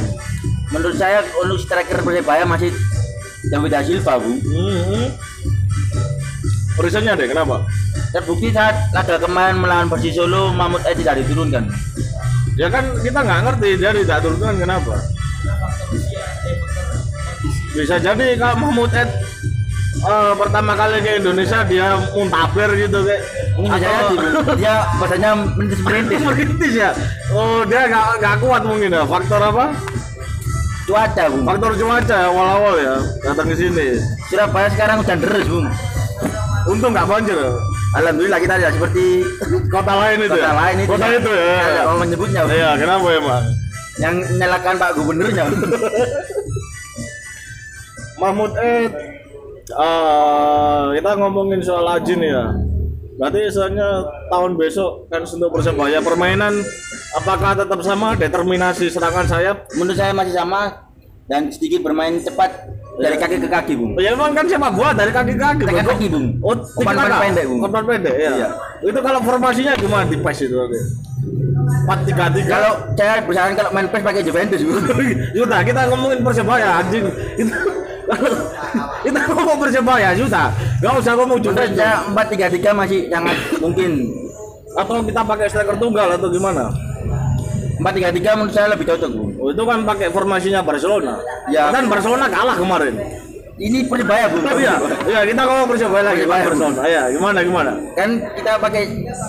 menurut 0.73 0.97
saya 0.97 1.21
untuk 1.39 1.61
striker 1.61 2.01
Persebaya 2.01 2.43
masih 2.47 2.73
David 3.47 3.69
Da 3.69 3.81
Silva, 3.85 4.17
Bung. 4.17 4.41
Hmm. 4.41 5.07
Risetnya 6.75 7.15
deh, 7.15 7.31
kenapa? 7.31 7.63
Terbukti 8.11 8.51
saat 8.51 8.75
laga 8.91 9.15
kemarin 9.15 9.55
melawan 9.61 9.87
Persis 9.87 10.17
Solo, 10.17 10.51
Mahmud 10.51 10.83
Ed 10.83 10.99
tidak 10.99 11.23
diturunkan. 11.23 11.71
Ya 12.55 12.67
kan 12.71 12.95
kita 13.03 13.19
nggak 13.19 13.41
ngerti 13.51 13.69
jadi 13.75 13.99
tidak 14.07 14.19
turunkan 14.23 14.55
kenapa? 14.55 14.95
Bisa 17.75 17.99
jadi 17.99 18.39
kalau 18.39 18.55
Mahmud 18.63 18.91
Ed 18.95 19.11
eh, 19.99 20.33
pertama 20.39 20.71
kali 20.79 21.03
ke 21.03 21.19
Indonesia 21.19 21.67
dia 21.67 21.99
muntaber 22.15 22.71
gitu 22.79 23.03
kayak 23.03 23.23
Mungkin 23.55 23.71
bisa 23.79 23.87
jadi, 23.87 24.15
dia 24.59 24.75
bahasanya 24.99 25.29
merintis-merintis. 25.55 26.19
merintis 26.27 26.73
ya. 26.75 26.91
Oh 27.35 27.63
dia 27.67 27.87
nggak 27.91 28.05
nggak 28.23 28.35
kuat 28.39 28.61
mungkin 28.63 28.91
ya. 28.91 29.03
Faktor 29.03 29.39
apa? 29.43 29.65
Cuaca, 30.85 31.23
Bung. 31.33 31.43
Faktor 31.49 31.71
cuaca 31.81 32.13
ya, 32.13 32.27
awal-awal 32.29 32.75
ya 32.77 32.95
datang 33.25 33.49
ke 33.49 33.55
sini. 33.57 33.97
Surabaya 34.29 34.69
sekarang 34.69 35.01
hujan 35.01 35.17
deras, 35.17 35.47
Bung. 35.49 35.67
Untung 36.71 36.91
nggak 36.93 37.07
banjir. 37.09 37.35
Ya. 37.95 37.99
Alhamdulillah 38.03 38.39
kita 38.43 38.53
tidak 38.59 38.73
seperti 38.75 39.05
Kota 39.71 39.93
lain 39.95 40.19
itu 40.27 40.35
kota 40.35 40.51
ya. 40.51 40.51
lain 40.51 40.75
itu. 40.83 40.91
Kota 40.91 41.07
itu 41.07 41.31
ya. 41.31 41.63
Nggak 41.63 41.85
mau 41.87 41.97
menyebutnya. 42.03 42.41
Iya, 42.51 42.69
kenapa 42.75 43.07
emang? 43.15 43.43
Yang 43.95 44.15
nyalakan 44.35 44.75
Pak 44.75 44.91
Gubernurnya. 44.99 45.45
Mahmud 48.15 48.51
Ed 48.55 48.91
eh 49.65 50.83
kita 50.95 51.11
ngomongin 51.19 51.59
soal 51.59 51.83
Aji 51.89 52.15
nih 52.15 52.31
ya 52.31 52.45
berarti 53.15 53.39
istilahnya 53.47 54.03
tahun 54.31 54.59
besok 54.59 55.07
kan 55.11 55.23
untuk 55.23 55.49
persebaya 55.51 55.99
permainan 56.03 56.53
apakah 57.15 57.55
tetap 57.55 57.79
sama 57.81 58.13
determinasi 58.15 58.91
serangan 58.91 59.23
sayap 59.25 59.67
Menurut 59.75 59.97
saya 59.97 60.11
masih 60.11 60.35
sama 60.35 60.84
dan 61.25 61.49
sedikit 61.49 61.81
bermain 61.81 62.17
cepat 62.17 62.69
dari 62.95 63.17
kaki 63.17 63.37
ke 63.37 63.49
kaki, 63.49 63.73
Bung. 63.75 63.91
ya 63.97 64.13
emang 64.13 64.31
kan 64.31 64.45
sepak 64.45 64.71
bola 64.71 64.93
dari 64.93 65.11
kaki 65.11 65.33
ke 65.33 65.41
kaki 65.41 65.61
Dari 65.63 65.83
kaki, 65.83 66.05
Bung. 66.07 66.27
oh 66.39 66.55
Umpan 66.75 66.93
tiki-taka. 66.95 67.17
pendek, 67.19 67.45
Bung. 67.45 67.59
umpan 67.61 67.83
pendek 67.83 68.13
ya 68.13 68.31
Iya. 68.31 68.47
itu 68.81 68.99
kalau 69.01 69.19
formasinya 69.19 69.73
gimana 69.75 70.03
di 70.05 70.15
PES 70.15 70.39
itu 70.43 70.55
empat 71.75 71.99
tiga 72.05 72.25
tiga 72.29 72.49
Kalau 72.51 72.71
saya 72.93 73.13
bersaran 73.19 73.53
kalau 73.53 73.69
main 73.71 73.87
PES 73.89 74.01
pakai 74.01 74.21
Juventus, 74.21 74.61
Bung. 74.61 74.85
Yuta, 75.37 75.57
kita 75.61 75.81
ngomongin 75.87 76.19
persebaya 76.21 76.69
anjing. 76.79 77.03
Itu 77.35 77.51
kita 79.05 79.19
ngomong 79.27 79.57
persebaya, 79.59 80.09
Yuta. 80.13 80.43
Gak 80.79 80.93
usah 80.95 81.13
ngomong 81.15 81.39
Juventus. 81.41 81.75
saya 81.75 82.05
4-3-3 82.07 82.69
masih 82.71 82.99
sangat 83.09 83.35
mungkin. 83.57 83.91
Atau 84.75 85.01
kita 85.01 85.19
pakai 85.19 85.47
striker 85.49 85.75
tunggal 85.75 86.07
atau 86.11 86.29
gimana? 86.29 86.69
4-3-3 87.75 88.39
menurut 88.39 88.53
saya 88.53 88.67
lebih 88.71 88.87
cocok, 88.87 89.09
Bung. 89.11 89.34
Oh, 89.45 89.53
itu 89.53 89.61
kan 89.61 89.85
pakai 89.85 90.09
formasinya 90.09 90.65
Barcelona. 90.65 91.21
Ya. 91.53 91.69
Dan 91.69 91.85
Barcelona 91.85 92.25
kalah 92.25 92.57
kemarin. 92.57 92.97
Ini 93.61 93.85
Persebaya, 93.85 94.25
Bung. 94.25 94.41
Iya, 94.57 94.73
iya 95.05 95.21
kita 95.21 95.41
ngomong 95.45 95.69
persebaya 95.69 96.03
lagi, 96.11 96.25
Pak 96.25 96.33
Persebaya. 96.33 96.45
Barcelona. 96.49 96.81
Ya, 96.89 97.03
gimana 97.13 97.39
gimana? 97.45 97.71
Kan 97.93 98.09
kita 98.33 98.57
pakai 98.57 98.83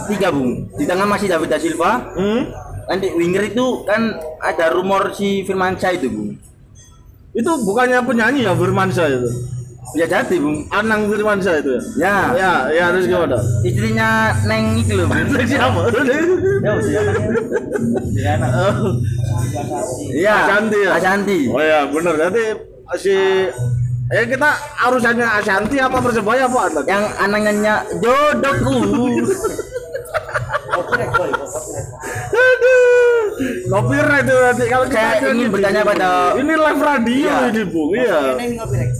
tiga, 0.08 0.32
Bung. 0.32 0.72
Di 0.72 0.88
tengah 0.88 1.04
masih 1.04 1.28
David 1.28 1.52
da 1.52 1.60
Silva. 1.60 2.16
Hmm? 2.16 2.48
Nanti 2.88 3.12
winger 3.12 3.44
itu 3.52 3.84
kan 3.84 4.16
ada 4.40 4.72
rumor 4.72 5.12
si 5.12 5.44
Firmansyah 5.44 6.00
itu, 6.00 6.08
Bung. 6.08 6.32
Itu 7.36 7.50
bukannya 7.68 8.00
penyanyi 8.00 8.48
ya 8.48 8.56
Firmansyah 8.56 9.06
itu. 9.20 9.30
Ya 9.94 10.02
jadi, 10.04 10.36
Bung. 10.42 10.66
Anang 10.74 11.06
Firmansyah 11.06 11.62
itu 11.62 11.70
ya. 11.70 11.80
Ya, 11.94 12.16
Ya, 12.34 12.52
ya 12.74 12.82
harus 12.90 13.06
gimana? 13.06 13.38
istrinya 13.62 14.34
Neng 14.42 14.82
itu 14.82 14.98
loh. 14.98 15.06
Siapa? 15.46 15.80
Ya, 16.58 16.72
Iya, 20.10 20.32
Ashanti 20.42 20.78
ya? 20.82 20.90
Ashanti. 20.98 21.38
Oh 21.52 21.62
ya, 21.62 21.86
benar. 21.86 22.14
Jadi 22.18 22.44
si 22.98 23.14
eh 24.06 24.24
kita 24.26 24.50
urusannya 24.86 25.26
Ashanti 25.26 25.76
apa 25.78 25.98
persebaya 26.02 26.50
apa 26.50 26.58
atlet? 26.66 26.84
Yang 26.90 27.04
anaknya 27.22 27.74
jodohku. 28.02 28.76
Copyright 33.66 34.24
itu 34.24 34.34
nanti 34.34 34.64
kalau 34.64 34.84
Saya 34.86 35.20
ingin 35.26 35.48
bertanya 35.48 35.82
pada- 35.82 36.32
ini 36.34 36.52
live 36.52 36.80
radio 36.80 37.16
Iya. 37.18 37.36
ini 37.46 37.62
bung, 37.64 37.90
iya. 37.92 38.18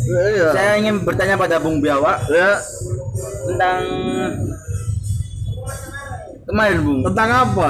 Iya. 0.07 0.49
Saya 0.53 0.71
ingin 0.77 0.95
bertanya 1.03 1.35
pada 1.35 1.57
Bung 1.57 1.79
Biawa 1.79 2.21
Ya, 2.27 2.61
tentang 3.47 3.81
kemarin, 6.45 6.79
Bung. 6.81 7.01
tentang 7.03 7.29
apa? 7.33 7.69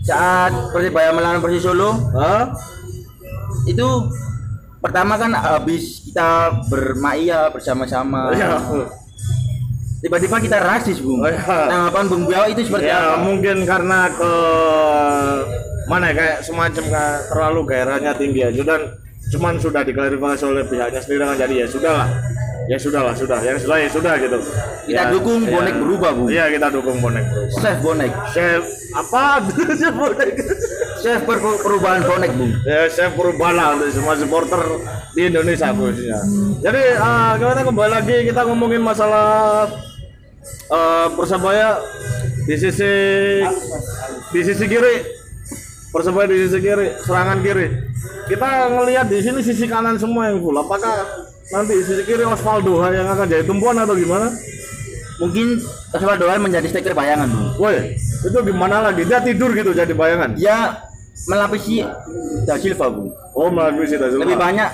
Saat 0.00 0.52
Persibaya 0.70 1.10
melawan 1.10 1.38
Persis 1.38 1.62
Solo, 1.62 1.92
Hah? 2.12 2.48
itu 3.64 3.86
pertama 4.78 5.14
kan 5.14 5.32
habis 5.32 6.02
kita 6.02 6.28
bermaia 6.66 7.48
bersama-sama. 7.48 8.32
Iya. 8.32 8.56
Tiba-tiba 9.98 10.38
kita 10.38 10.58
rasis, 10.58 10.98
Bung. 10.98 11.18
Oh, 11.18 11.26
iya. 11.26 11.42
Tanggapan 11.68 12.04
Bung 12.06 12.24
Biawa 12.24 12.46
itu 12.46 12.62
seperti 12.62 12.86
Ya 12.86 13.14
apa? 13.14 13.20
mungkin 13.20 13.66
karena 13.66 14.06
ke 14.08 14.32
mana 15.88 16.04
ya, 16.06 16.14
kayak 16.14 16.36
semacam 16.40 16.84
kayak 16.86 17.18
terlalu 17.26 17.60
gairahnya 17.64 18.12
tinggi 18.14 18.40
aja. 18.44 18.62
Dan 18.62 18.80
cuman 19.28 19.54
sudah 19.56 19.82
diklarifikasi 19.82 20.44
oleh 20.46 20.64
pihaknya 20.64 21.00
sendiri 21.00 21.22
kan 21.22 21.36
jadi 21.38 21.54
ya 21.54 21.66
sudah 21.66 21.92
lah 21.94 22.08
ya 22.64 22.76
sudah 22.76 23.00
lah 23.02 23.14
sudah. 23.14 23.38
Yang 23.40 23.58
sudah 23.64 23.76
ya 23.76 23.88
sudah 23.88 24.14
gitu. 24.18 24.38
Kita 24.84 24.96
Ya, 24.98 25.08
dukung 25.08 25.40
ya. 25.42 25.52
bonek 25.52 25.76
berubah, 25.76 26.10
Bung. 26.12 26.28
iya 26.28 26.48
kita 26.48 26.68
dukung 26.68 26.96
bonek 26.98 27.24
berubah. 27.24 27.56
Chef 27.58 27.76
bonek. 27.78 28.12
chef 28.30 28.62
apa? 28.92 29.24
Chef 29.74 29.94
bonek. 30.00 30.32
Chef 30.98 31.20
per- 31.22 31.60
perubahan 31.60 32.00
bonek, 32.02 32.30
Bung. 32.32 32.52
ya 32.62 32.88
chef 32.88 33.12
perubahan 33.12 33.54
lah 33.54 33.66
untuk 33.72 33.88
semua 33.90 34.14
supporter 34.14 34.60
di 35.12 35.22
Indonesia 35.24 35.70
khususnya 35.70 36.18
jadi 36.58 36.82
eh, 36.92 37.32
kita 37.38 37.62
kembali 37.64 37.90
lagi 37.92 38.16
kita 38.24 38.40
ngomongin 38.44 38.78
masalah 38.78 39.66
eh, 40.68 41.06
persebaya 41.12 41.78
di 42.44 42.54
sisi 42.54 42.92
di 44.28 44.40
sisi 44.42 44.64
kiri 44.64 44.94
persebaya 45.88 46.26
di 46.28 46.36
sisi 46.44 46.58
kiri 46.60 46.86
serangan 47.02 47.38
kiri 47.40 47.66
kita 48.28 48.48
ngelihat 48.76 49.06
di 49.08 49.18
sini 49.24 49.40
sisi 49.40 49.64
kanan 49.64 49.96
semua 49.96 50.28
yang 50.28 50.44
full 50.44 50.56
apakah 50.56 51.04
nanti 51.48 51.80
sisi 51.80 52.04
kiri 52.04 52.24
Osvaldo 52.28 52.84
yang 52.92 53.08
akan 53.08 53.26
jadi 53.28 53.44
tumpuan 53.48 53.76
atau 53.80 53.96
gimana 53.96 54.28
Mungkin 55.18 55.58
Osvaldo 55.90 56.30
menjadi 56.30 56.70
striker 56.70 56.94
bayangan, 56.94 57.26
woi 57.58 57.98
itu 57.98 58.38
gimana 58.38 58.86
lagi 58.86 59.02
dia 59.02 59.18
tidur 59.18 59.50
gitu 59.50 59.74
jadi 59.74 59.90
bayangan 59.90 60.38
Dia 60.38 60.78
melapisi 61.26 61.82
Da 62.46 62.54
Silva, 62.54 62.86
Bung. 62.86 63.10
oh 63.34 63.50
melalui 63.50 63.82
sih 63.90 63.98
Lebih 63.98 64.38
banyak 64.38 64.70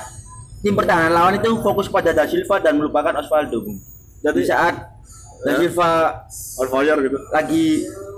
tim 0.60 0.76
pertahanan 0.76 1.16
lawan 1.16 1.40
itu 1.40 1.48
fokus 1.64 1.88
pada 1.88 2.12
Da 2.12 2.28
Silva 2.28 2.60
dan 2.60 2.76
melupakan 2.76 3.16
Osvaldo, 3.24 3.64
Bung. 3.64 3.80
Jadi 4.20 4.44
saat 4.44 4.74
Da 5.44 5.56
Ya. 5.56 5.64
Silva 5.64 6.12
on 6.60 6.68
fire 6.68 6.98
gitu 7.04 7.18
lagi 7.32 7.64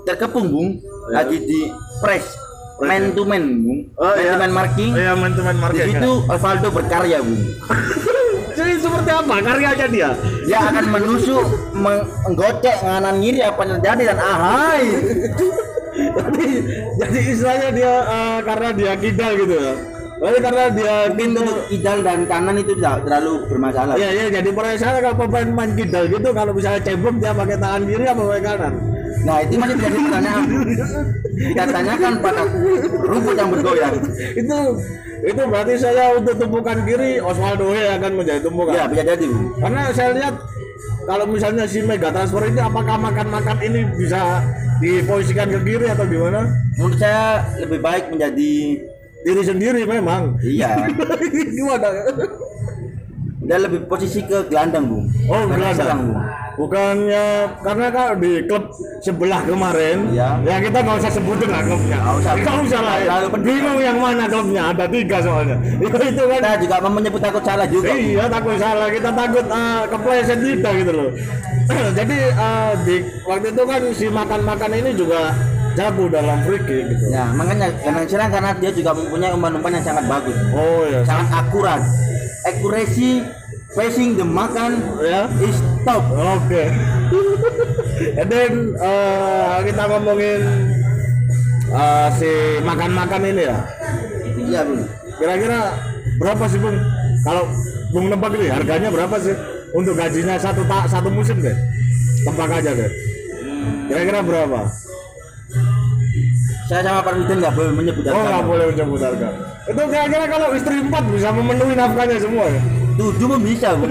terkepung, 0.03 0.47
Bung, 0.51 0.69
Ya. 1.11 1.23
lagi 1.23 1.37
di 1.47 1.71
Press, 2.03 2.27
man 2.81 3.01
ya. 3.01 3.15
to 3.15 3.23
man, 3.25 3.43
Bung. 3.65 3.79
Oh, 3.97 4.05
man 4.05 4.21
iya. 4.21 4.31
to 4.31 4.37
man 4.37 4.51
marking. 4.53 4.91
iya 4.93 5.11
main 5.17 5.31
to 5.33 5.41
main 5.41 5.57
Di 5.57 5.63
marking 5.63 5.89
situ 5.97 6.11
Osvaldo 6.29 6.67
berkarya, 6.69 7.17
Bung. 7.25 7.41
jadi 8.57 8.73
seperti 8.81 9.09
apa 9.13 9.35
karyanya 9.41 9.87
dia 9.89 10.09
Dia 10.45 10.59
akan 10.69 10.85
menusuk, 10.89 11.45
meng- 11.77 12.07
menggocek 12.25 12.77
nganan 12.81 13.15
kiri 13.21 13.39
apa 13.41 13.59
yang 13.61 13.71
terjadi 13.77 14.03
dan 14.13 14.19
ahai. 14.19 14.83
jadi 15.97 16.45
jadi 17.01 17.19
istilahnya 17.33 17.69
dia 17.73 17.93
eh, 18.05 18.37
karena 18.45 18.69
dia 18.73 18.93
kidal 18.97 19.31
gitu 19.33 19.55
ya 19.57 19.73
Berarti 20.17 20.39
karena 20.41 20.63
dia 20.73 20.95
untuk 21.13 21.69
kidal 21.69 21.97
dan 22.01 22.25
kanan 22.25 22.57
itu 22.57 22.73
tidak 22.73 23.05
terlalu 23.05 23.45
bermasalah. 23.53 23.93
Iya 24.01 24.09
iya 24.09 24.25
jadi 24.41 24.49
perasaan 24.49 24.97
kalau 24.97 25.13
pemain 25.13 25.45
main 25.53 25.71
kidal 25.77 26.09
gitu 26.09 26.29
kalau 26.33 26.57
misalnya 26.57 26.81
cebok 26.81 27.21
dia 27.21 27.37
pakai 27.37 27.57
tangan 27.61 27.81
kiri 27.85 28.05
apa 28.09 28.21
pakai 28.25 28.41
kanan 28.41 28.73
Nah 29.25 29.35
itu 29.43 29.53
masih 29.57 29.75
menjadi 29.79 29.97
pertanyaan. 29.97 30.43
Kita 31.37 31.63
tanyakan 31.69 32.13
pada 32.21 32.41
rumput 33.07 33.35
yang 33.37 33.49
bergoyang. 33.53 33.95
itu 34.37 34.57
itu 35.17 35.41
berarti 35.49 35.73
saya 35.81 36.13
untuk 36.13 36.35
tumpukan 36.37 36.77
kiri 36.85 37.17
Osvaldo 37.17 37.73
He 37.73 37.89
akan 37.89 38.11
menjadi 38.21 38.39
tumpukan 38.45 38.73
Ya 38.77 38.85
bisa 38.85 39.03
jadi. 39.03 39.27
Karena 39.57 39.81
saya 39.89 40.09
lihat 40.13 40.35
kalau 41.07 41.25
misalnya 41.25 41.63
si 41.65 41.79
mega 41.81 42.11
transfer 42.13 42.43
ini 42.45 42.61
apakah 42.61 42.99
makan-makan 42.99 43.57
ini 43.63 43.81
bisa 43.95 44.43
diposisikan 44.77 45.49
ke 45.49 45.59
kiri 45.65 45.89
atau 45.89 46.05
gimana 46.05 46.45
Menurut 46.77 47.01
saya 47.01 47.41
lebih 47.57 47.81
baik 47.81 48.13
menjadi 48.13 48.53
diri 49.25 49.41
sendiri 49.41 49.81
memang 49.89 50.37
iya. 50.45 50.85
gimana 51.57 51.87
Dia 53.47 53.57
lebih 53.63 53.87
posisi 53.87 54.19
ke 54.27 54.43
gelandang, 54.51 54.91
Bung. 54.91 55.07
Oh, 55.31 55.47
Gelandang 55.47 55.71
serang, 55.71 55.99
Bung. 56.11 56.19
Bukannya 56.57 57.25
karena 57.61 57.87
kalau 57.93 58.13
di 58.17 58.41
klub 58.49 58.73
sebelah 59.05 59.45
kemarin, 59.45 60.09
Iya. 60.09 60.41
ya 60.41 60.57
kita 60.57 60.77
nggak 60.81 60.97
usah 61.05 61.11
sebutin 61.13 61.49
lah 61.53 61.61
klubnya. 61.61 61.97
Nggak 62.01 62.15
usah. 62.17 62.31
Nggak 62.33 62.57
usah 62.65 62.81
lah. 62.81 62.97
Ya. 62.97 63.15
Bingung 63.29 63.77
yang 63.77 63.97
mana 64.01 64.25
klubnya? 64.25 64.61
Ada 64.73 64.85
tiga 64.89 65.17
soalnya. 65.21 65.57
Itu 65.77 65.97
itu 66.09 66.23
kan. 66.25 66.39
Kita 66.41 66.57
juga 66.65 66.75
mau 66.81 66.91
menyebut 66.97 67.21
takut 67.21 67.43
salah 67.45 67.69
juga. 67.69 67.93
Iya 67.93 68.25
takut 68.25 68.57
salah 68.57 68.89
kita 68.89 69.09
takut 69.13 69.45
uh, 69.53 69.81
kepleset 69.85 70.39
kita 70.41 70.69
gitu 70.81 70.91
loh. 70.97 71.09
Jadi 71.97 72.17
eh, 72.25 72.71
di 72.89 72.95
waktu 73.27 73.47
itu 73.53 73.63
kan 73.67 73.81
si 73.93 74.05
makan-makan 74.09 74.71
ini 74.81 74.91
juga 74.97 75.37
jago 75.77 76.09
dalam 76.09 76.41
free 76.41 76.63
kick 76.65 76.89
gitu. 76.89 77.13
Ya, 77.13 77.29
makanya 77.37 77.69
gelandang 77.69 78.09
serang 78.09 78.29
karena 78.33 78.51
dia 78.57 78.71
juga 78.73 78.97
mempunyai 78.97 79.29
umpan-umpan 79.29 79.77
yang 79.77 79.85
sangat 79.85 80.05
bagus. 80.09 80.33
Oh 80.57 80.89
ya. 80.89 81.05
Sangat 81.05 81.29
akurat. 81.37 81.81
Accuracy 82.49 83.21
passing 83.73 84.15
the 84.15 84.23
makan 84.23 84.79
Ya. 84.99 85.27
is 85.39 85.57
top. 85.83 86.03
Oke. 86.09 86.63
And 88.19 88.29
then 88.29 88.51
eh, 88.73 89.55
kita 89.65 89.83
ngomongin 89.87 90.39
eh, 91.67 92.07
si 92.15 92.29
makan-makan 92.61 93.21
ini 93.25 93.43
ya. 93.43 93.57
Iya 94.37 94.61
bung. 94.63 94.83
Kira-kira 95.17 95.59
berapa 96.17 96.43
sih 96.45 96.59
Bung? 96.59 96.77
Kalau 97.21 97.43
Bung 97.89 98.05
nebak 98.07 98.35
ini 98.35 98.47
harganya 98.47 98.87
berapa 98.87 99.15
sih 99.17 99.33
untuk 99.71 99.95
gajinya 99.95 100.37
satu 100.37 100.61
tak 100.63 100.85
satu 100.87 101.09
musim 101.09 101.41
deh? 101.41 101.55
Tebak 102.21 102.51
aja 102.53 102.71
deh. 102.71 102.91
Kira-kira 103.87 104.19
berapa? 104.21 104.59
Saya 106.67 106.83
sama 106.83 106.99
Pak 106.99 107.15
Presiden 107.15 107.37
nggak 107.39 107.55
boleh 107.55 107.71
menyebut 107.71 108.03
Oh 108.05 108.11
nggak 108.13 108.27
harga. 108.35 108.45
boleh 108.45 108.65
menyebut 108.69 108.99
harga. 108.99 109.27
Itu 109.65 109.81
kira-kira 109.87 110.25
kalau 110.27 110.47
istri 110.51 110.75
empat 110.77 111.03
bisa 111.09 111.27
memenuhi 111.31 111.73
nafkahnya 111.73 112.17
semua 112.19 112.45
ya? 112.45 112.61
Tujuh 112.97 113.25
pun 113.29 113.41
bisa 113.45 113.77
bung. 113.77 113.89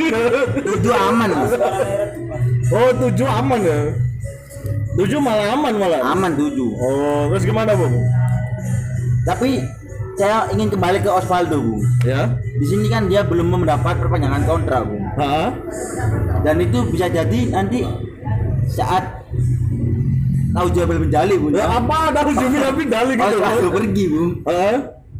Tujuh 0.66 0.94
aman. 0.94 1.30
Oh 2.74 2.90
tujuh 2.98 3.26
aman 3.26 3.60
ya? 3.62 3.78
Tujuh 4.98 5.18
malah 5.22 5.54
aman 5.54 5.72
malah. 5.78 6.00
Aman 6.10 6.34
tujuh. 6.34 6.70
Oh 6.74 7.30
terus 7.30 7.46
gimana 7.46 7.76
Bung? 7.78 7.94
Tapi 9.22 9.62
saya 10.16 10.48
ingin 10.50 10.72
kembali 10.72 11.04
ke 11.04 11.10
Osvaldo 11.12 11.60
bung. 11.60 11.82
Ya? 12.02 12.34
Di 12.40 12.66
sini 12.66 12.88
kan 12.88 13.06
dia 13.06 13.20
belum 13.22 13.52
mendapat 13.52 14.00
perpanjangan 14.00 14.42
kontrak 14.48 14.82
bung. 14.88 15.04
Hah? 15.20 15.52
Dan 16.42 16.64
itu 16.64 16.78
bisa 16.88 17.06
jadi 17.12 17.40
nanti 17.52 17.84
saat 18.72 19.22
tahu 20.56 20.66
jabal 20.72 21.04
menjali 21.04 21.36
bung. 21.36 21.52
Ya 21.52 21.68
apa 21.68 22.10
ada 22.10 22.24
Jubil 22.24 22.60
tapi 22.64 22.82
dali 22.88 23.12
gitu? 23.14 23.36
Osvaldo 23.36 23.68
pergi 23.70 24.04
bung. 24.08 24.30
Hah? 24.48 24.76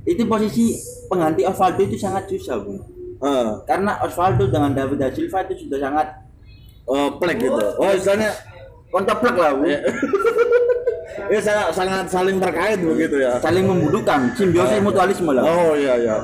Itu 0.08 0.22
posisi 0.24 0.72
pengganti 1.12 1.44
Osvaldo 1.44 1.84
itu 1.84 2.00
sangat 2.00 2.26
susah 2.32 2.58
bung. 2.64 2.95
Ah, 3.22 3.60
Karena 3.64 3.96
Osvaldo 4.04 4.48
dengan 4.48 4.72
David 4.72 4.98
da 5.00 5.08
Silva 5.08 5.44
itu 5.46 5.66
sudah 5.66 5.78
sangat 5.80 6.06
oh, 6.84 7.16
plek 7.16 7.40
gitu. 7.40 7.62
Oh, 7.80 7.90
istilahnya 7.90 8.30
konteplek 8.92 9.36
lah 9.36 9.52
bung. 9.56 9.68
ya 11.26 11.40
sangat, 11.46 11.68
sangat 11.74 12.06
saling 12.12 12.36
terkait 12.38 12.78
begitu 12.80 13.16
ya. 13.24 13.40
Saling 13.40 13.64
membutuhkan 13.64 14.32
simbiosis 14.36 14.80
mutualisme 14.80 15.32
lah. 15.32 15.44
Oh 15.44 15.72
iya 15.74 15.96
iya. 15.96 16.16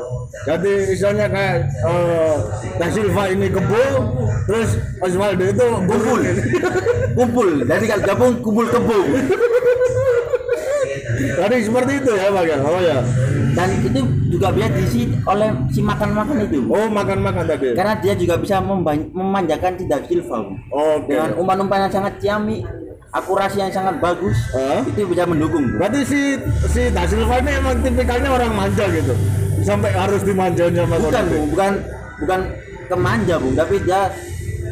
Jadi 0.48 0.96
istilahnya 0.96 1.26
kayak 1.28 1.56
eh 1.68 2.36
Da 2.80 2.86
Silva 2.88 3.24
ini 3.28 3.46
kebo, 3.52 3.84
terus 4.48 4.80
Osvaldo 5.00 5.44
itu 5.44 5.66
Kumpul. 5.84 6.20
kumpul. 7.12 7.48
Jadi 7.68 7.84
kalau 7.88 8.02
gabung 8.08 8.32
kumpul 8.40 8.66
kebo. 8.68 8.98
Tadi 11.32 11.56
seperti 11.62 11.92
itu 12.02 12.10
ya 12.12 12.28
Pak. 12.28 12.42
Oh 12.62 12.80
ya. 12.80 12.98
Dan 13.52 13.68
itu 13.84 14.00
juga 14.32 14.48
bisa 14.48 14.68
diisi 14.72 15.02
oleh 15.28 15.48
si 15.68 15.80
makan-makan 15.84 16.36
itu. 16.48 16.64
Oh 16.66 16.88
makan-makan 16.88 17.44
tadi. 17.44 17.76
Karena 17.76 17.94
dia 18.00 18.14
juga 18.16 18.34
bisa 18.40 18.58
memanjakan 19.12 19.76
tidak 19.76 20.08
Silva. 20.08 20.40
Bung. 20.40 20.56
Oke. 20.72 21.12
Dengan 21.12 21.30
umpan-umpan 21.36 21.88
yang 21.88 21.92
sangat 21.92 22.14
ciamik, 22.18 22.64
akurasi 23.12 23.60
yang 23.60 23.72
sangat 23.72 24.00
bagus, 24.00 24.36
Hah? 24.56 24.80
itu 24.88 25.04
bisa 25.04 25.28
mendukung. 25.28 25.68
Berarti 25.76 26.00
si 26.08 26.20
si 26.72 26.88
Da 26.88 27.04
Silva 27.04 27.44
ini 27.44 27.50
emang 27.60 27.76
tipikalnya 27.84 28.30
orang 28.32 28.52
manja 28.56 28.88
gitu. 28.88 29.12
Sampai 29.62 29.92
harus 29.94 30.24
dimanjain 30.26 30.74
sama 30.74 30.96
Bukan, 30.98 31.12
Konate. 31.12 31.30
Bung. 31.36 31.48
bukan 31.52 31.72
bukan 32.24 32.40
kemanja, 32.88 33.34
Bung, 33.38 33.54
tapi 33.54 33.76
dia 33.84 34.10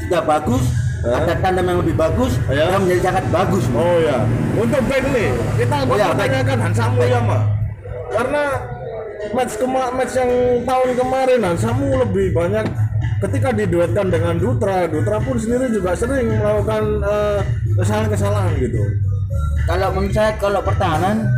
tidak 0.08 0.24
bagus, 0.26 0.64
Hah? 1.00 1.24
ada 1.24 1.34
tandem 1.40 1.64
yang 1.64 1.78
lebih 1.80 1.96
bagus, 1.96 2.36
Ya. 2.52 2.76
yang 2.76 2.84
menjadi 2.84 3.02
sangat 3.08 3.24
bagus. 3.32 3.64
Oh 3.72 3.96
ya, 4.04 4.20
untuk 4.52 4.82
nih 4.84 5.28
kita 5.56 5.76
Oh 5.88 5.96
ya, 5.96 6.06
pertanyakan 6.12 6.58
Hansamu 6.60 7.00
ya 7.08 7.20
mah, 7.24 7.42
karena 8.12 8.42
match 9.32 9.54
kema 9.56 9.82
match 9.96 10.14
yang 10.16 10.32
tahun 10.68 10.88
kemarin 10.96 11.40
Hansamu 11.40 11.88
lebih 12.04 12.36
banyak 12.36 12.66
ketika 13.20 13.48
diduetkan 13.52 14.12
dengan 14.12 14.36
Dutra, 14.36 14.88
Dutra 14.88 15.16
pun 15.20 15.36
sendiri 15.40 15.72
juga 15.72 15.96
sering 15.96 16.36
melakukan 16.36 16.82
eh, 17.00 17.40
kesalahan-kesalahan 17.80 18.52
gitu. 18.60 18.80
Kalau 19.68 19.88
menurut 19.96 20.12
saya 20.12 20.36
kalau 20.36 20.60
pertahanan 20.64 21.28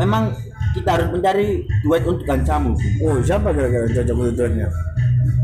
memang 0.00 0.32
kita 0.76 1.00
harus 1.00 1.08
mencari 1.08 1.64
duet 1.80 2.04
untuk 2.04 2.24
Gansamu. 2.28 2.76
Bung. 2.76 2.96
Oh 3.00 3.16
siapa 3.24 3.52
kira-kira 3.56 3.88
cocok 3.88 4.16
untuk 4.20 4.34
duetnya? 4.36 4.68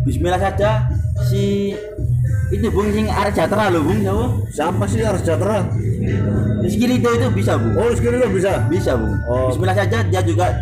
Bismillah 0.04 0.40
saja 0.40 0.84
si 1.24 1.72
itu 2.52 2.68
Bung 2.68 2.88
sing 2.92 3.08
arek 3.08 3.32
jatra 3.32 3.72
loh 3.72 3.80
Bung, 3.80 4.00
Bung. 4.04 4.44
Siapa 4.52 4.84
sih 4.84 5.00
harus 5.00 5.24
sejahtera? 5.24 5.64
Rizky 6.60 6.84
Ridho 6.84 7.10
itu 7.16 7.26
bisa 7.32 7.56
Bung. 7.56 7.74
Oh 7.80 7.88
sekali 7.96 8.20
lo 8.20 8.28
bisa. 8.28 8.60
Bisa 8.68 8.92
Bung. 8.94 9.16
Oh. 9.24 9.48
Bismillah 9.48 9.76
saja 9.76 10.04
dia 10.04 10.20
juga 10.20 10.52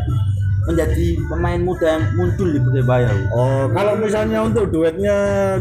menjadi 0.70 1.18
pemain 1.26 1.58
muda 1.58 1.98
yang 1.98 2.04
muncul 2.14 2.46
di 2.46 2.60
Persebaya. 2.62 3.10
Oh 3.34 3.66
kalau 3.74 3.98
misalnya 3.98 4.38
untuk 4.46 4.70
duetnya 4.70 5.16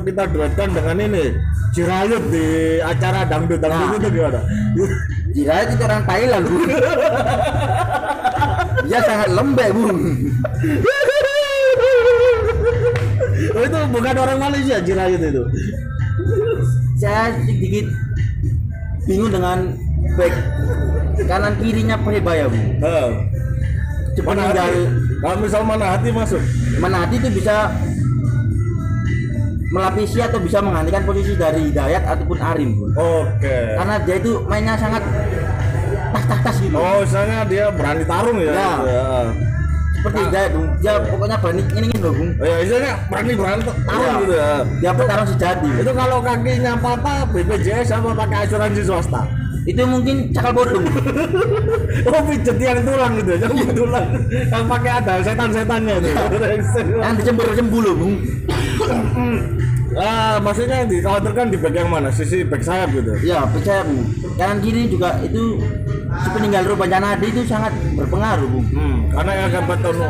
kita 0.06 0.30
duetkan 0.30 0.70
dengan 0.70 0.98
ini 1.02 1.26
Cirayut 1.70 2.34
di 2.34 2.78
acara 2.82 3.30
dangdut 3.30 3.62
dangdut 3.62 3.90
Nah. 3.90 3.98
itu 3.98 4.08
gimana? 4.10 4.40
Jirayat 5.36 5.68
itu 5.74 5.84
orang 5.86 6.04
Thailand 6.06 6.46
Bung. 6.46 6.66
dia 8.90 9.00
sangat 9.06 9.30
lembek 9.34 9.70
Bung. 9.74 10.00
Oh, 13.50 13.66
itu 13.66 13.80
bukan 13.90 14.14
orang 14.14 14.38
Malaysia 14.38 14.78
Jirayut 14.78 15.22
itu. 15.26 15.42
Saya 17.00 17.32
sedikit 17.48 17.86
bingung 19.08 19.32
dengan 19.32 19.74
back 20.20 20.34
kanan 21.28 21.54
kirinya 21.60 21.96
Persebaya 22.00 22.46
Bung. 22.48 22.70
Heeh. 22.80 23.10
Cepat 24.16 24.34
Mana 24.36 24.44
tinggal 24.52 24.66
hati? 24.68 24.84
Kalau 25.20 25.38
misal 25.44 25.62
mana 25.68 25.86
hati 25.96 26.08
masuk. 26.12 26.42
Manati 26.80 27.16
itu 27.20 27.30
bisa 27.36 27.56
melapisi 29.70 30.18
atau 30.24 30.40
bisa 30.42 30.58
menggantikan 30.64 31.04
posisi 31.06 31.38
dari 31.38 31.70
Hidayat 31.70 32.04
ataupun 32.08 32.38
Arim 32.40 32.70
Bung. 32.78 32.94
Oke. 32.96 33.58
Karena 33.76 33.96
dia 34.04 34.16
itu 34.18 34.32
mainnya 34.48 34.76
sangat 34.80 35.04
tas 36.10 36.26
tas 36.26 36.40
tas 36.42 36.58
gitu. 36.64 36.76
Oh, 36.76 37.04
misalnya 37.04 37.46
dia 37.46 37.66
berani 37.74 38.04
tarung 38.08 38.38
ya. 38.40 38.52
Ya. 38.52 38.74
Ya. 38.88 39.10
Seperti 40.00 40.20
Hidayat 40.32 40.52
Bung. 40.56 40.68
Dia 40.80 40.94
pokoknya 41.04 41.38
berani 41.44 41.64
ini 41.76 41.88
ini 41.92 41.98
loh 42.00 42.14
Bung. 42.16 42.32
Oh, 42.40 42.48
ya, 42.48 42.58
istilahnya 42.64 42.94
berani 43.12 43.32
berani 43.36 43.62
tarung 43.68 44.00
Ya. 44.00 44.14
gitu 44.24 44.34
ya. 44.34 44.50
Dia 44.80 44.92
petarung 44.96 45.28
sejati. 45.28 45.68
Itu 45.84 45.92
kalau 45.92 46.18
kakinya 46.24 46.74
patah 46.80 47.20
BPJS 47.36 47.86
sama 47.92 48.16
pakai 48.16 48.38
asuransi 48.48 48.82
swasta. 48.88 49.22
Itu 49.68 49.84
mungkin 49.84 50.32
cakal 50.32 50.56
bodong. 50.56 50.86
Oh, 52.10 52.22
pijet 52.26 52.58
yang 52.64 52.80
tulang 52.88 53.12
gitu, 53.20 53.32
yang 53.38 53.52
tulang. 53.76 54.08
Yang 54.32 54.64
pakai 54.72 54.92
ada 55.04 55.14
setan-setannya 55.20 55.94
itu. 56.00 56.10
Yang 57.04 57.14
dicembur 57.20 57.46
cembur 57.52 57.82
loh 57.84 57.96
Bung. 58.00 58.16
Ah, 60.00 60.38
maksudnya 60.40 60.86
dikhawatirkan 60.86 61.50
di 61.50 61.58
back 61.58 61.74
yang 61.76 61.90
mana? 61.90 62.14
Sisi 62.14 62.46
back 62.46 62.62
sayap 62.62 62.94
gitu. 62.94 63.10
Ya 63.26 63.44
percaya 63.50 63.82
Bung. 63.84 64.06
Kanan 64.38 64.62
kiri 64.64 64.86
juga 64.88 65.18
itu 65.26 65.60
si 66.10 66.28
peninggal 66.34 66.64
Ruban 66.66 66.90
Canadi 66.90 67.28
itu 67.30 67.42
sangat 67.46 67.74
berpengaruh 67.94 68.48
Bung. 68.50 68.68
Hmm, 68.74 68.98
karena 69.14 69.32
El 69.46 69.50
Capitano. 69.54 70.08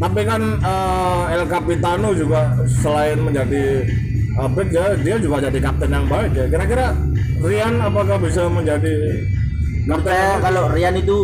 Tapi 0.00 0.20
kan 0.24 0.42
eh, 0.62 1.22
El 1.34 1.44
Capitano 1.50 2.08
juga 2.14 2.40
selain 2.64 3.18
menjadi 3.20 3.64
eh, 4.38 4.48
back 4.54 4.68
dia, 4.70 4.84
dia 5.02 5.16
juga 5.18 5.36
jadi 5.50 5.58
kapten 5.58 5.90
yang 5.90 6.06
baik 6.06 6.32
ya. 6.32 6.46
Kira-kira 6.46 6.86
Rian 7.40 7.74
apakah 7.80 8.16
bisa 8.20 8.46
menjadi 8.46 8.94
kapten 9.88 10.12
Saya 10.12 10.38
kalau 10.38 10.62
Rian 10.70 10.94
itu 10.96 11.18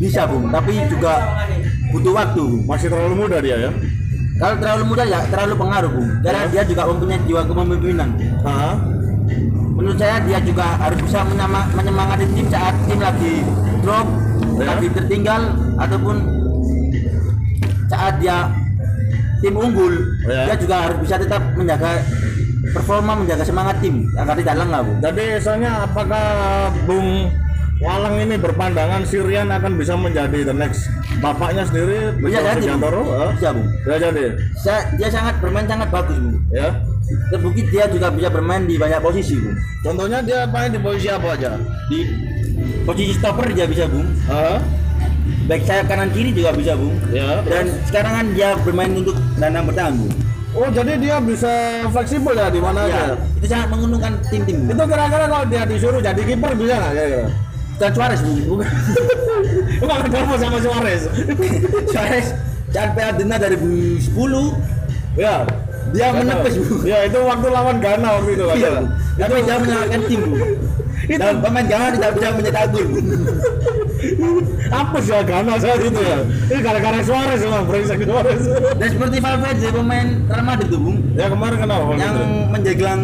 bisa 0.00 0.26
Bung, 0.26 0.50
tapi 0.50 0.74
juga 0.90 1.38
butuh 1.94 2.12
waktu 2.16 2.42
Bung. 2.42 2.64
masih 2.66 2.88
terlalu 2.90 3.14
muda 3.14 3.38
dia 3.38 3.56
ya? 3.68 3.72
Kalau 4.34 4.58
terlalu 4.58 4.84
muda 4.90 5.04
ya 5.06 5.22
terlalu 5.30 5.54
pengaruh 5.54 5.90
Bung. 5.94 6.10
Karena 6.24 6.44
dia 6.50 6.62
juga 6.66 6.82
mempunyai 6.90 7.22
jiwa 7.22 7.42
kepemimpinan. 7.46 8.08
Menurut 9.74 9.98
saya 9.98 10.22
dia 10.22 10.38
juga 10.38 10.78
harus 10.78 10.98
bisa 11.02 11.26
menyemangati 11.74 12.24
tim 12.32 12.46
saat 12.46 12.74
tim 12.86 12.98
lagi 12.98 13.42
drop, 13.82 14.06
Ya. 14.54 14.70
lagi 14.70 14.86
tertinggal 14.86 15.42
ataupun 15.76 16.16
saat 17.90 18.22
dia 18.22 18.46
tim 19.42 19.54
unggul, 19.54 19.94
Ya. 20.24 20.46
dia 20.46 20.56
juga 20.56 20.76
harus 20.88 20.98
bisa 21.02 21.18
tetap 21.18 21.42
menjaga 21.52 22.00
performa, 22.70 23.12
menjaga 23.18 23.42
semangat 23.42 23.76
tim 23.82 24.06
agar 24.14 24.34
tidak 24.38 24.54
lengah 24.56 24.80
Bung. 24.80 24.98
Jadi 25.02 25.24
soalnya 25.38 25.84
apakah 25.84 26.26
Bung 26.86 27.28
Walang 27.82 28.22
ini 28.22 28.38
berpandangan 28.38 29.02
si 29.02 29.18
Rian 29.18 29.50
akan 29.50 29.74
bisa 29.74 29.98
menjadi 29.98 30.46
the 30.46 30.54
next 30.54 30.86
bapaknya 31.18 31.66
sendiri 31.66 32.14
Bisa 32.22 32.38
jadi? 32.38 32.70
Hah? 32.70 33.34
Bisa 33.34 33.50
Bung. 33.50 33.68
Bisa 33.82 33.96
jadi 33.98 34.24
Saya, 34.54 34.80
dia 34.94 35.08
sangat 35.10 35.34
bermain 35.42 35.66
sangat 35.66 35.90
bagus 35.90 36.14
Bung. 36.16 36.38
ya. 36.54 36.70
Terbukti 37.04 37.62
dia 37.68 37.84
juga 37.86 38.08
bisa 38.08 38.28
bermain 38.32 38.64
di 38.64 38.80
banyak 38.80 39.00
posisi 39.00 39.36
Bung. 39.36 39.56
Contohnya 39.84 40.24
dia 40.24 40.48
main 40.48 40.72
di 40.72 40.80
posisi 40.80 41.08
apa 41.12 41.36
aja? 41.36 41.60
Di 41.92 42.00
posisi 42.88 43.12
stopper 43.12 43.52
dia 43.52 43.68
bisa 43.68 43.84
Bung. 43.84 44.08
Hah? 44.24 44.56
Back 45.44 45.64
sayap 45.68 45.88
kanan 45.88 46.08
kiri 46.16 46.32
juga 46.32 46.56
bisa 46.56 46.72
Bung. 46.76 46.96
Ya. 47.12 47.44
Dan 47.44 47.68
sekarang 47.84 48.12
kan 48.12 48.26
dia 48.32 48.48
bermain 48.64 48.92
untuk 48.96 49.16
dandang 49.36 49.68
bertahan 49.68 49.92
Bung. 49.94 50.12
Oh 50.54 50.70
jadi 50.70 50.94
dia 50.96 51.16
bisa 51.18 51.50
fleksibel 51.90 52.30
ya 52.30 52.46
di 52.46 52.62
mana 52.62 52.86
Ya, 52.86 53.10
aja. 53.10 53.18
itu 53.36 53.46
sangat 53.50 53.68
menguntungkan 53.74 54.12
tim-tim. 54.30 54.70
Itu 54.70 54.84
kira-kira 54.86 55.26
kalau 55.26 55.44
dia 55.50 55.62
disuruh 55.66 55.98
jadi 55.98 56.22
kiper 56.22 56.52
bisa 56.54 56.74
nggak 56.78 56.92
kira-kira? 56.94 57.26
Dan 57.74 57.90
Suarez 57.90 58.20
Bung. 58.22 58.38
Bukan. 58.54 58.68
Bukan 59.82 59.98
apa 60.14 60.34
sama 60.38 60.58
Suarez. 60.62 61.02
Suarez 61.92 62.26
dan 62.70 62.94
Dena 63.18 63.36
dari 63.36 63.58
2010 63.58 65.18
ya. 65.18 65.42
Dia 65.92 66.08
menepis, 66.14 66.54
Bu. 66.62 66.74
Ya 66.86 66.98
itu 67.04 67.18
waktu 67.20 67.46
lawan 67.52 67.76
Ghana 67.82 68.08
waktu 68.20 68.30
itu. 68.38 68.44
Iya, 68.56 68.70
Bu. 68.80 68.84
Tapi 69.20 69.36
dia 69.44 69.56
menyalahkan 69.60 70.00
tim, 70.08 70.20
Bu. 70.24 70.34
Dan 71.04 71.34
pemain 71.44 71.66
Ghana 71.68 71.86
tidak 71.98 72.10
bisa 72.16 72.28
mencetak 72.32 72.64
gol. 72.72 72.86
Apa 74.84 74.96
sih 75.00 75.12
Ghana 75.12 75.52
saat 75.60 75.80
itu 75.80 76.00
ya? 76.00 76.18
Ini 76.24 76.60
gara-gara 76.60 77.00
Suarez 77.04 77.40
emang 77.44 77.64
brengsek 77.68 78.04
Suarez. 78.04 78.42
Dan 78.80 78.88
seperti 78.88 79.16
Valverde 79.20 79.68
pemain 79.72 80.08
Real 80.28 80.44
Madrid 80.44 80.68
tuh, 80.68 80.80
Bung. 80.80 80.98
ya 81.16 81.26
kemarin 81.28 81.56
kenapa? 81.60 81.84
Yang 81.96 82.12
itu? 82.12 82.24
menjeglang 82.52 83.02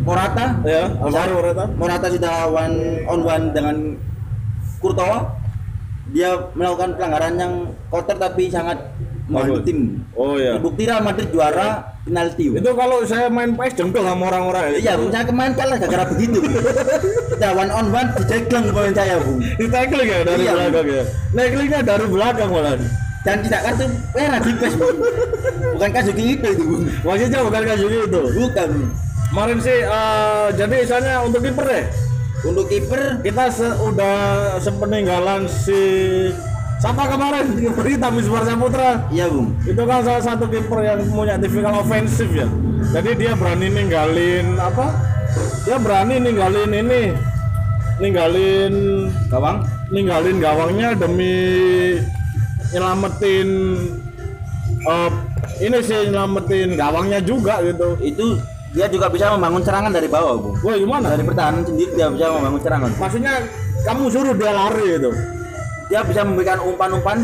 Morata. 0.00 0.46
ya 0.64 0.84
Alvaro 0.96 1.32
Morata. 1.40 1.64
Morata 1.76 2.06
sudah 2.08 2.34
one 2.48 2.76
on 3.04 3.20
one 3.24 3.44
dengan 3.52 3.76
Courtois. 4.80 5.28
Dia 6.10 6.30
melakukan 6.58 6.98
pelanggaran 6.98 7.34
yang 7.38 7.52
kotor 7.86 8.18
tapi 8.18 8.50
sangat 8.50 8.82
Bagus. 9.32 9.62
tim. 9.62 9.78
Oh 10.12 10.34
iya. 10.34 10.56
Terbukti 10.56 10.82
Real 10.84 11.00
Madrid 11.00 11.28
juara 11.28 11.68
penalti. 12.02 12.44
Itu 12.50 12.70
kalau 12.72 12.98
saya 13.02 13.26
main 13.26 13.54
PES 13.54 13.72
jengkel 13.74 14.02
sama 14.02 14.24
orang-orang 14.26 14.74
Iya, 14.76 14.98
Bu. 14.98 15.06
Saya 15.08 15.24
kemarin 15.24 15.52
kalah 15.54 15.76
gara-gara 15.76 16.04
begitu. 16.08 16.38
Kita 16.40 17.48
one 17.60 17.70
on 17.70 17.86
one 17.88 18.08
dijeglang 18.16 18.64
pemain 18.66 18.90
saya, 18.92 19.16
Bu. 19.16 19.32
Di 19.38 19.66
tackling 19.66 20.08
ya 20.08 20.18
dari 20.22 20.42
Iya. 20.42 20.52
belakang 20.52 20.86
ya. 20.88 21.04
Tacklingnya 21.30 21.80
dari 21.80 22.06
belakang 22.06 22.48
malah. 22.48 22.74
Dan 23.20 23.36
tidak 23.40 23.60
kartu 23.62 23.84
merah 24.10 24.40
di 24.40 24.52
Bu. 24.72 24.88
Bukan 25.72 25.90
Kazuki 25.92 26.24
itu 26.34 26.46
itu, 26.48 26.62
Bu. 26.62 26.76
Maksudnya 27.04 27.40
bukan 27.40 27.60
gini 27.62 27.96
itu. 28.02 28.20
Bukan. 28.34 28.68
Bu. 28.70 28.84
Kemarin 29.30 29.58
sih 29.60 29.78
eh, 29.78 30.46
jadi 30.52 30.74
misalnya 30.80 31.14
untuk 31.22 31.40
kiper 31.40 31.62
deh. 31.62 31.84
Untuk 32.40 32.66
kiper 32.66 33.20
Kita 33.20 33.46
se- 33.46 33.78
udah 33.78 34.16
sepeninggalan 34.56 35.44
si 35.44 35.76
siapa 36.80 37.04
kemarin 37.12 37.46
kiper 37.60 37.86
hitam 37.86 38.12
Misbar 38.16 38.42
Saputra. 38.48 39.04
Iya, 39.12 39.28
Bung. 39.28 39.52
Itu 39.68 39.84
kan 39.84 40.00
salah 40.00 40.24
satu 40.24 40.48
kiper 40.48 40.80
yang 40.80 41.04
punya 41.12 41.36
tipikal 41.36 41.84
ofensif 41.84 42.32
ya. 42.32 42.48
Jadi 42.96 43.20
dia 43.20 43.36
berani 43.36 43.68
ninggalin 43.68 44.56
apa? 44.56 44.96
Dia 45.68 45.76
berani 45.76 46.16
ninggalin 46.18 46.72
ini 46.72 47.02
ninggalin 48.00 48.74
Gawang. 49.28 49.60
ninggalin 49.90 50.38
gawangnya 50.38 50.94
demi 50.94 51.34
nyelamatin 52.70 53.48
eh, 54.86 55.10
ini 55.60 55.78
sih 55.82 56.08
nyelamatin 56.08 56.80
gawangnya 56.80 57.20
juga 57.20 57.60
gitu. 57.60 58.00
Itu 58.00 58.40
dia 58.70 58.86
juga 58.86 59.10
bisa 59.10 59.34
membangun 59.34 59.66
serangan 59.66 59.92
dari 59.92 60.08
bawah, 60.08 60.38
Bung. 60.40 60.56
Wah 60.64 60.78
gimana? 60.80 61.12
Dari 61.12 61.26
pertahanan 61.28 61.66
sendiri 61.66 61.92
dia 61.92 62.08
bisa 62.08 62.32
membangun 62.32 62.60
serangan. 62.64 62.90
Maksudnya 62.96 63.34
kamu 63.84 64.04
suruh 64.08 64.32
dia 64.32 64.52
lari 64.54 64.86
gitu. 64.96 65.12
Dia 65.90 66.06
bisa 66.06 66.22
memberikan 66.22 66.62
umpan-umpan 66.62 67.18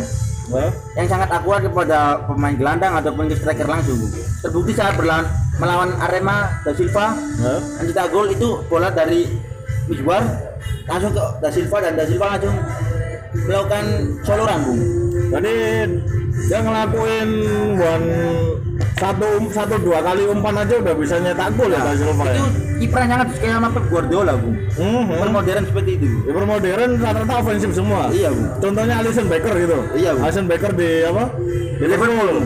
yang 0.99 1.07
sangat 1.07 1.31
akurat 1.31 1.63
kepada 1.63 2.23
pemain 2.27 2.55
gelandang 2.55 2.99
ataupun 2.99 3.31
ke 3.31 3.39
striker 3.39 3.67
langsung. 3.67 3.99
Bu. 3.99 4.07
Terbukti 4.43 4.75
saat 4.75 4.99
berlawan 4.99 5.27
melawan 5.63 5.91
Arema 6.03 6.51
Da 6.67 6.75
Silva 6.75 7.15
mencetak 7.79 8.11
gol 8.11 8.27
itu 8.35 8.61
bola 8.67 8.91
dari 8.91 9.31
Misbar 9.87 10.23
langsung 10.91 11.15
ke 11.15 11.25
Da 11.39 11.49
Silva 11.51 11.79
dan 11.79 11.95
Da 11.95 12.05
Silva 12.11 12.27
langsung 12.35 12.57
melakukan 13.47 13.85
soloran 14.27 14.59
bung. 14.67 14.83
Jadi 15.31 15.55
dia 16.47 16.59
ngelakuin 16.63 17.29
one 17.79 18.07
satu 18.97 19.29
satu 19.53 19.77
dua 19.85 20.01
kali 20.01 20.25
umpan 20.25 20.57
aja 20.57 20.81
udah 20.81 20.95
bisa 20.97 21.21
nyetak 21.21 21.53
gol 21.53 21.69
ya 21.69 21.85
Da 21.85 21.93
Silva 21.93 22.25
ya. 22.33 22.41
Itu 22.81 22.97
yang 22.97 23.11
sangat 23.13 23.29
kayak 23.37 23.55
sama 23.61 23.69
Pep 23.69 23.85
Guardiola 23.93 24.33
bung. 24.41 24.57
Hmm, 24.77 25.05
Kiper 25.13 25.29
hmm. 25.29 25.37
modern 25.37 25.63
seperti 25.69 25.91
itu. 26.01 26.07
Bu. 26.09 26.19
Kiper 26.25 26.45
modern 26.49 26.91
rata-rata 27.01 27.35
ofensif 27.45 27.71
semua. 27.77 28.03
Iya 28.09 28.29
bu. 28.33 28.43
Contohnya 28.61 28.95
Alisson 29.05 29.27
Becker 29.29 29.55
gitu. 29.61 29.79
Iya, 29.93 30.11
Bu. 30.17 30.21
Alisson 30.25 30.47
Becker 30.49 30.73
di 30.73 30.91
apa? 31.05 31.25
Di 31.77 31.85
Liverpool. 31.85 32.37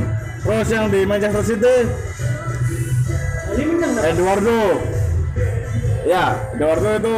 Terus 0.41 0.69
yang 0.75 0.87
di 0.91 1.01
Manchester 1.07 1.45
City 1.47 1.77
Eduardo. 4.11 4.61
Ya. 6.03 6.25
Eduardo 6.59 6.91
itu 6.99 7.15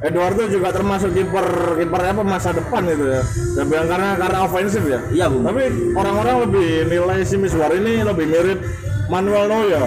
Eduardo 0.00 0.48
juga 0.48 0.72
termasuk 0.72 1.12
kiper 1.12 1.76
kiper 1.76 2.00
apa 2.00 2.24
masa 2.24 2.56
depan 2.56 2.88
itu 2.88 3.04
ya. 3.04 3.20
Dan 3.52 3.64
bilang 3.68 3.88
karena 3.88 4.10
karena 4.16 4.38
ofensif 4.48 4.82
ya. 4.88 5.00
Iya 5.12 5.26
bu. 5.28 5.44
Tapi 5.44 5.62
orang-orang 5.92 6.36
lebih 6.48 6.68
nilai 6.88 7.20
si 7.20 7.36
Miswar 7.36 7.68
ini 7.76 8.00
lebih 8.00 8.24
mirip 8.24 8.64
Manuel 9.12 9.44
Neuer, 9.52 9.84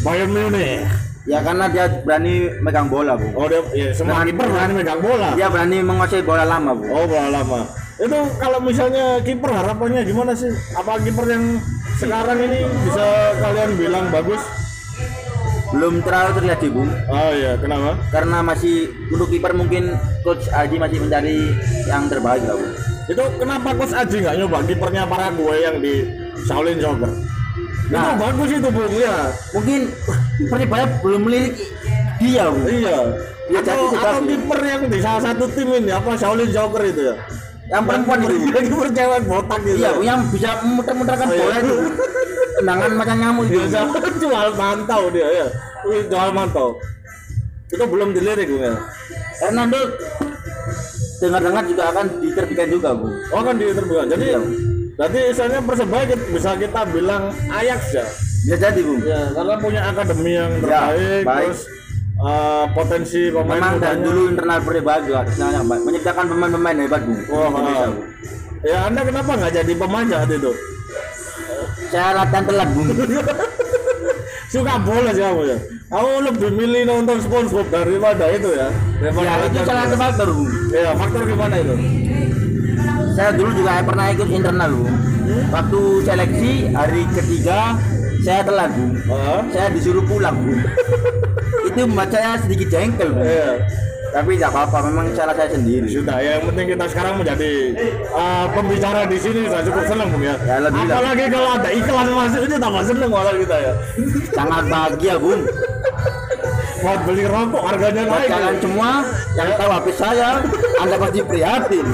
Bayern 0.00 0.32
Munich. 0.32 0.88
Ya 1.26 1.42
karena 1.42 1.68
dia 1.68 1.84
berani 2.00 2.48
megang 2.64 2.88
bola 2.88 3.18
bu. 3.18 3.28
Oh 3.36 3.44
dia, 3.50 3.60
ya, 3.76 3.92
semua 3.92 4.24
kiper 4.24 4.46
berani 4.48 4.72
megang 4.72 5.04
bola. 5.04 5.36
Dia 5.36 5.52
berani 5.52 5.84
menguasai 5.84 6.24
bola 6.24 6.48
lama 6.48 6.72
bu. 6.72 6.84
Oh 6.88 7.04
bola 7.04 7.28
lama. 7.28 7.60
Itu 8.00 8.18
kalau 8.40 8.60
misalnya 8.64 9.20
kiper 9.20 9.52
harapannya 9.52 10.00
gimana 10.08 10.32
sih? 10.32 10.48
Apa 10.72 10.96
kiper 11.04 11.28
yang 11.28 11.60
sekarang 12.00 12.40
ini 12.40 12.64
bisa 12.88 13.36
kalian 13.42 13.70
bilang 13.76 14.08
bagus? 14.08 14.40
Belum 15.74 15.98
terlalu 16.02 16.30
terlihat 16.38 16.58
sih 16.62 16.70
bung. 16.70 16.90
Oh 17.10 17.30
iya, 17.34 17.58
kenapa? 17.58 17.98
karena 18.14 18.38
masih 18.42 18.90
untuk 19.10 19.26
kiper 19.30 19.50
mungkin 19.50 19.98
coach 20.22 20.46
Aji 20.54 20.78
masih 20.78 20.98
mencari 21.02 21.50
yang 21.90 22.06
terbaik 22.06 22.42
lah 22.46 22.54
Bu. 22.54 22.66
Itu 23.06 23.22
kenapa 23.38 23.68
Coach 23.74 23.94
Aji 23.94 24.16
nggak 24.22 24.36
nyoba 24.38 24.58
kipernya 24.66 25.02
para 25.06 25.30
gue 25.34 25.54
yang 25.58 25.76
di 25.82 25.94
Shaolin 26.46 26.78
Soccer? 26.78 27.10
Nah. 27.86 28.02
itu 28.02 28.12
bagus 28.18 28.50
itu 28.50 28.68
bung 28.74 28.94
ya. 28.98 29.16
mungkin 29.54 29.80
Persibaya 30.50 30.84
belum 31.02 31.20
melirik 31.26 31.54
dia 32.18 32.44
Bu. 32.50 32.66
Iya. 32.66 32.98
Ya, 33.46 33.62
atau, 33.62 33.94
atau 33.94 34.20
kiper 34.26 34.60
yang 34.66 34.82
di 34.90 34.98
salah 34.98 35.22
satu 35.22 35.46
tim 35.54 35.70
ini 35.70 35.90
apa 35.94 36.18
Shaolin 36.18 36.50
Soccer 36.50 36.82
itu 36.86 37.02
ya? 37.10 37.16
yang 37.66 37.82
perempuan 37.82 38.22
itu 38.22 38.34
kiper 38.46 38.88
cewek 38.94 39.20
botak 39.26 39.58
gitu. 39.66 39.78
iya 39.82 39.90
yang 39.98 40.22
bisa 40.30 40.62
memutar-mutarkan 40.62 41.26
Oh, 41.26 41.34
iya. 41.34 41.42
bola 41.42 41.56
itu 41.58 41.74
tendangan 42.56 42.90
macam 42.94 43.16
nyamuk 43.16 43.44
itu 43.46 43.60
Bisa 43.62 43.80
jual 44.22 44.48
mantau 44.54 45.02
dia 45.08 45.28
ya. 45.30 45.46
Wih, 45.84 46.02
Jual 46.08 46.30
mantau. 46.32 46.76
Itu 47.66 47.84
belum 47.84 48.10
dilirik 48.10 48.46
bung 48.48 48.64
ya. 48.64 48.74
Hernando 49.38 49.80
dengar-dengar 51.16 51.64
juga 51.64 51.84
akan 51.90 52.06
diterbitkan 52.20 52.68
juga 52.68 52.88
Bu. 52.92 53.08
Oh 53.30 53.40
kan 53.40 53.56
di 53.56 53.66
terbuka. 53.68 54.02
Jadi 54.06 54.24
Iya. 54.26 54.40
berarti 54.96 55.18
misalnya 55.28 55.60
persebaya 55.60 56.04
bisa 56.26 56.50
kita 56.56 56.80
bilang 56.88 57.22
Ajax 57.48 57.80
ya. 57.92 58.04
bisa 58.42 58.56
jadi 58.58 58.80
Bu. 58.80 58.94
Ya, 59.02 59.20
karena 59.32 59.54
punya 59.58 59.80
akademi 59.86 60.32
yang 60.32 60.50
Ya, 60.56 60.60
terbaik, 60.88 61.24
baik. 61.24 61.44
terus 61.50 61.60
uh, 62.16 62.64
potensi 62.70 63.20
pemain 63.28 63.58
memang 63.58 63.74
mudanya. 63.76 64.04
dulu 64.04 64.22
internal 64.30 64.58
Persibaya 64.62 64.98
juga 65.02 65.20
baik 65.26 65.80
menciptakan 65.82 66.24
pemain-pemain 66.26 66.76
hebat 66.78 67.02
Bu. 67.02 67.14
Indonesia, 67.26 67.80
ah. 67.82 67.90
Bu. 67.90 68.00
ya 68.62 68.78
Anda 68.86 69.00
kenapa 69.02 69.30
nggak 69.34 69.52
jadi 69.54 69.72
pemain 69.74 70.06
saat 70.06 70.30
itu? 70.30 70.52
Saya 71.92 72.08
latihan 72.16 72.44
telat. 72.46 72.68
Suka 74.52 74.74
bola 74.78 75.10
sih 75.10 75.22
kamu 75.26 75.42
ya. 75.46 75.58
Kamu 75.90 76.10
lebih 76.32 76.50
milih 76.54 76.82
nonton 76.86 77.18
SpongeBob 77.18 77.66
daripada 77.68 78.30
itu 78.30 78.50
ya. 78.54 78.68
Daripada 79.02 79.26
ya 79.26 79.34
itu 79.50 79.58
salah 79.66 79.84
satu 79.90 79.96
faktor 79.98 80.28
Bu. 80.30 80.44
Ya, 80.70 80.90
faktor 80.94 81.22
gimana 81.26 81.54
itu? 81.58 81.74
saya 83.16 83.32
dulu 83.32 83.50
juga 83.56 83.80
pernah 83.80 84.12
ikut 84.12 84.28
internal 84.28 84.70
bu 84.76 84.84
waktu 85.48 85.80
seleksi 86.04 86.52
hari 86.76 87.08
ketiga 87.16 87.80
saya 88.20 88.44
telat 88.44 88.68
bu 88.76 88.92
Ah, 89.08 89.40
saya 89.48 89.72
disuruh 89.72 90.04
pulang 90.04 90.36
bu 90.36 90.52
itu 91.72 91.80
membuat 91.88 92.12
saya 92.12 92.36
sedikit 92.44 92.68
jengkel 92.68 93.16
bu 93.16 93.24
iya. 93.24 93.64
Tapi 94.16 94.32
tidak 94.40 94.48
apa-apa 94.48 94.88
memang 94.88 95.12
salah 95.12 95.36
saya 95.36 95.52
sendiri 95.52 95.84
Sudah, 95.92 96.16
ya, 96.24 96.40
yang 96.40 96.48
penting 96.48 96.72
kita 96.72 96.84
sekarang 96.88 97.20
menjadi 97.20 97.52
uh, 98.16 98.48
pembicara 98.48 99.04
di 99.04 99.18
sini 99.20 99.44
sudah 99.44 99.60
cukup 99.60 99.84
senang 99.84 100.08
bung 100.08 100.24
ya. 100.24 100.34
Ya, 100.48 100.54
alhamdulillah. 100.56 100.96
Apalagi 100.96 101.24
kalau 101.28 101.50
ada 101.52 101.68
iklan 101.68 102.06
masuk 102.16 102.40
itu 102.48 102.56
tambah 102.56 102.82
seneng 102.88 103.10
malah 103.12 103.34
kita 103.36 103.56
ya. 103.60 103.72
sangat 104.32 104.64
bahagia 104.72 105.14
bu 105.20 105.32
Buat 106.76 107.00
beli 107.04 107.24
rokok 107.28 107.62
harganya 107.66 108.02
buat 108.08 108.20
naik. 108.24 108.30
kalian 108.32 108.54
ya. 108.56 108.60
semua 108.64 108.90
yang 109.36 109.48
tahu 109.58 109.70
HP 109.74 109.86
saya 110.00 110.28
anda 110.80 110.96
pasti 110.96 111.20
prihatin 111.20 111.86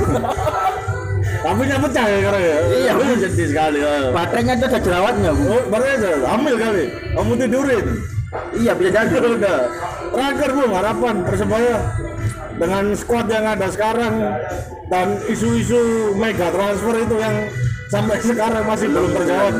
Tapi 1.43 1.63
nya 1.67 1.75
pecah 1.75 2.05
ya 2.07 2.17
sekarang 2.23 2.43
ya. 2.47 2.57
Iya, 2.71 2.93
Bung. 2.95 3.19
sedih 3.19 3.47
sekali. 3.51 3.79
Ya. 3.83 3.95
baterainya 4.15 4.55
itu 4.55 4.65
ada 4.71 4.79
jerawatnya 4.79 5.31
bu 5.35 5.43
Oh, 5.51 5.75
aja 5.75 6.11
hamil 6.31 6.55
kali. 6.55 6.85
Kamu 7.19 7.33
tidurin. 7.35 7.87
iya 8.55 8.73
bisa 8.79 8.91
jadi 8.95 9.17
Udah. 9.43 9.59
Terakhir 10.13 10.51
bung 10.55 10.71
harapan 10.71 11.15
persebaya 11.27 11.77
dengan 12.63 12.85
squad 12.95 13.27
yang 13.27 13.43
ada 13.43 13.67
sekarang 13.67 14.15
dan 14.87 15.19
isu-isu 15.27 16.15
mega 16.15 16.55
transfer 16.55 16.95
itu 17.03 17.17
yang 17.19 17.35
sampai 17.91 18.23
sekarang 18.23 18.63
masih 18.71 18.87
belum 18.87 19.11
terjawab. 19.19 19.55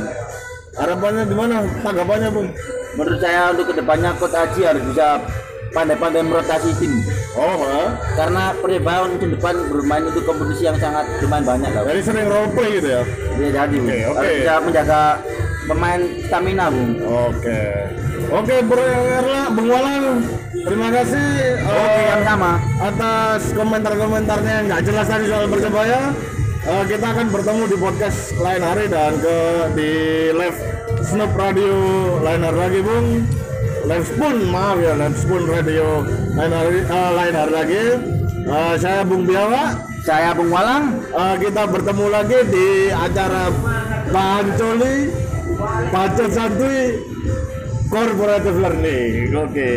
Harapannya 0.73 1.23
gimana? 1.27 1.57
Tanggapannya 1.83 2.31
bung? 2.31 2.49
menurut 2.97 3.19
saya 3.21 3.53
untuk 3.53 3.73
ke 3.73 3.75
depannya 3.81 4.11
coach 4.21 4.37
Aji 4.37 4.61
harus 4.69 4.85
bisa 4.93 5.17
pandai-pandai 5.73 6.21
merotasi 6.21 6.77
tim 6.77 6.93
Oh, 7.33 7.65
ha? 7.65 7.97
karena 8.13 8.53
Persibaya 8.61 9.09
untuk 9.09 9.33
depan 9.33 9.57
bermain 9.73 10.05
untuk 10.05 10.29
kompetisi 10.29 10.69
yang 10.69 10.77
sangat 10.77 11.09
lumayan 11.25 11.45
banyak 11.49 11.71
lah 11.73 11.83
jadi 11.89 12.01
sering 12.05 12.29
role 12.29 12.53
play 12.53 12.77
gitu 12.77 12.89
ya? 12.93 13.03
Dia 13.41 13.49
jadi. 13.65 13.77
Oke, 13.81 13.97
oke. 14.05 14.17
harus 14.21 14.37
bisa 14.45 14.55
menjaga 14.61 15.01
pemain 15.65 16.01
stamina 16.29 16.67
bu. 16.69 16.85
Oke. 17.33 17.61
Oke, 18.31 18.57
Bro 18.63 18.87
Erla, 18.87 19.43
Bung 19.51 19.69
Walang, 19.73 20.23
terima 20.55 20.89
kasih 20.95 21.27
Oke 21.67 21.99
eh, 21.99 22.07
yang 22.13 22.23
sama. 22.23 22.53
atas 22.79 23.41
komentar-komentarnya 23.57 24.53
yang 24.63 24.67
nggak 24.71 24.83
jelas 24.87 25.07
tadi 25.11 25.25
soal 25.27 25.47
Persebaya. 25.51 26.01
Eh, 26.63 26.85
kita 26.87 27.07
akan 27.11 27.27
bertemu 27.35 27.63
di 27.67 27.77
podcast 27.83 28.39
lain 28.39 28.63
hari 28.63 28.87
dan 28.87 29.19
ke 29.19 29.37
di 29.75 29.91
live 30.31 30.59
Snoop 31.03 31.35
Radio 31.35 31.75
Liner 32.23 32.55
lagi 32.55 32.79
Bung 32.79 33.27
Live 33.83 34.07
Spoon 34.07 34.47
maaf 34.47 34.79
ya 34.79 34.95
Live 34.95 35.19
Spoon 35.19 35.51
Radio 35.51 36.07
Liner, 36.39 36.67
uh, 36.87 37.11
Liner 37.19 37.49
lagi 37.51 37.85
Uh, 38.43 38.75
saya 38.75 39.07
Bung 39.07 39.23
Biawa 39.23 39.79
Saya 40.03 40.35
Bung 40.35 40.51
Walang. 40.51 40.99
Uh, 41.15 41.39
kita 41.39 41.63
bertemu 41.63 42.11
lagi 42.11 42.39
di 42.51 42.91
acara 42.91 43.55
Pancoli 44.11 45.15
Pacot 45.95 46.31
Santuy 46.35 46.99
Corporative 47.93 48.57
Learning 48.57 49.37
oke 49.37 49.69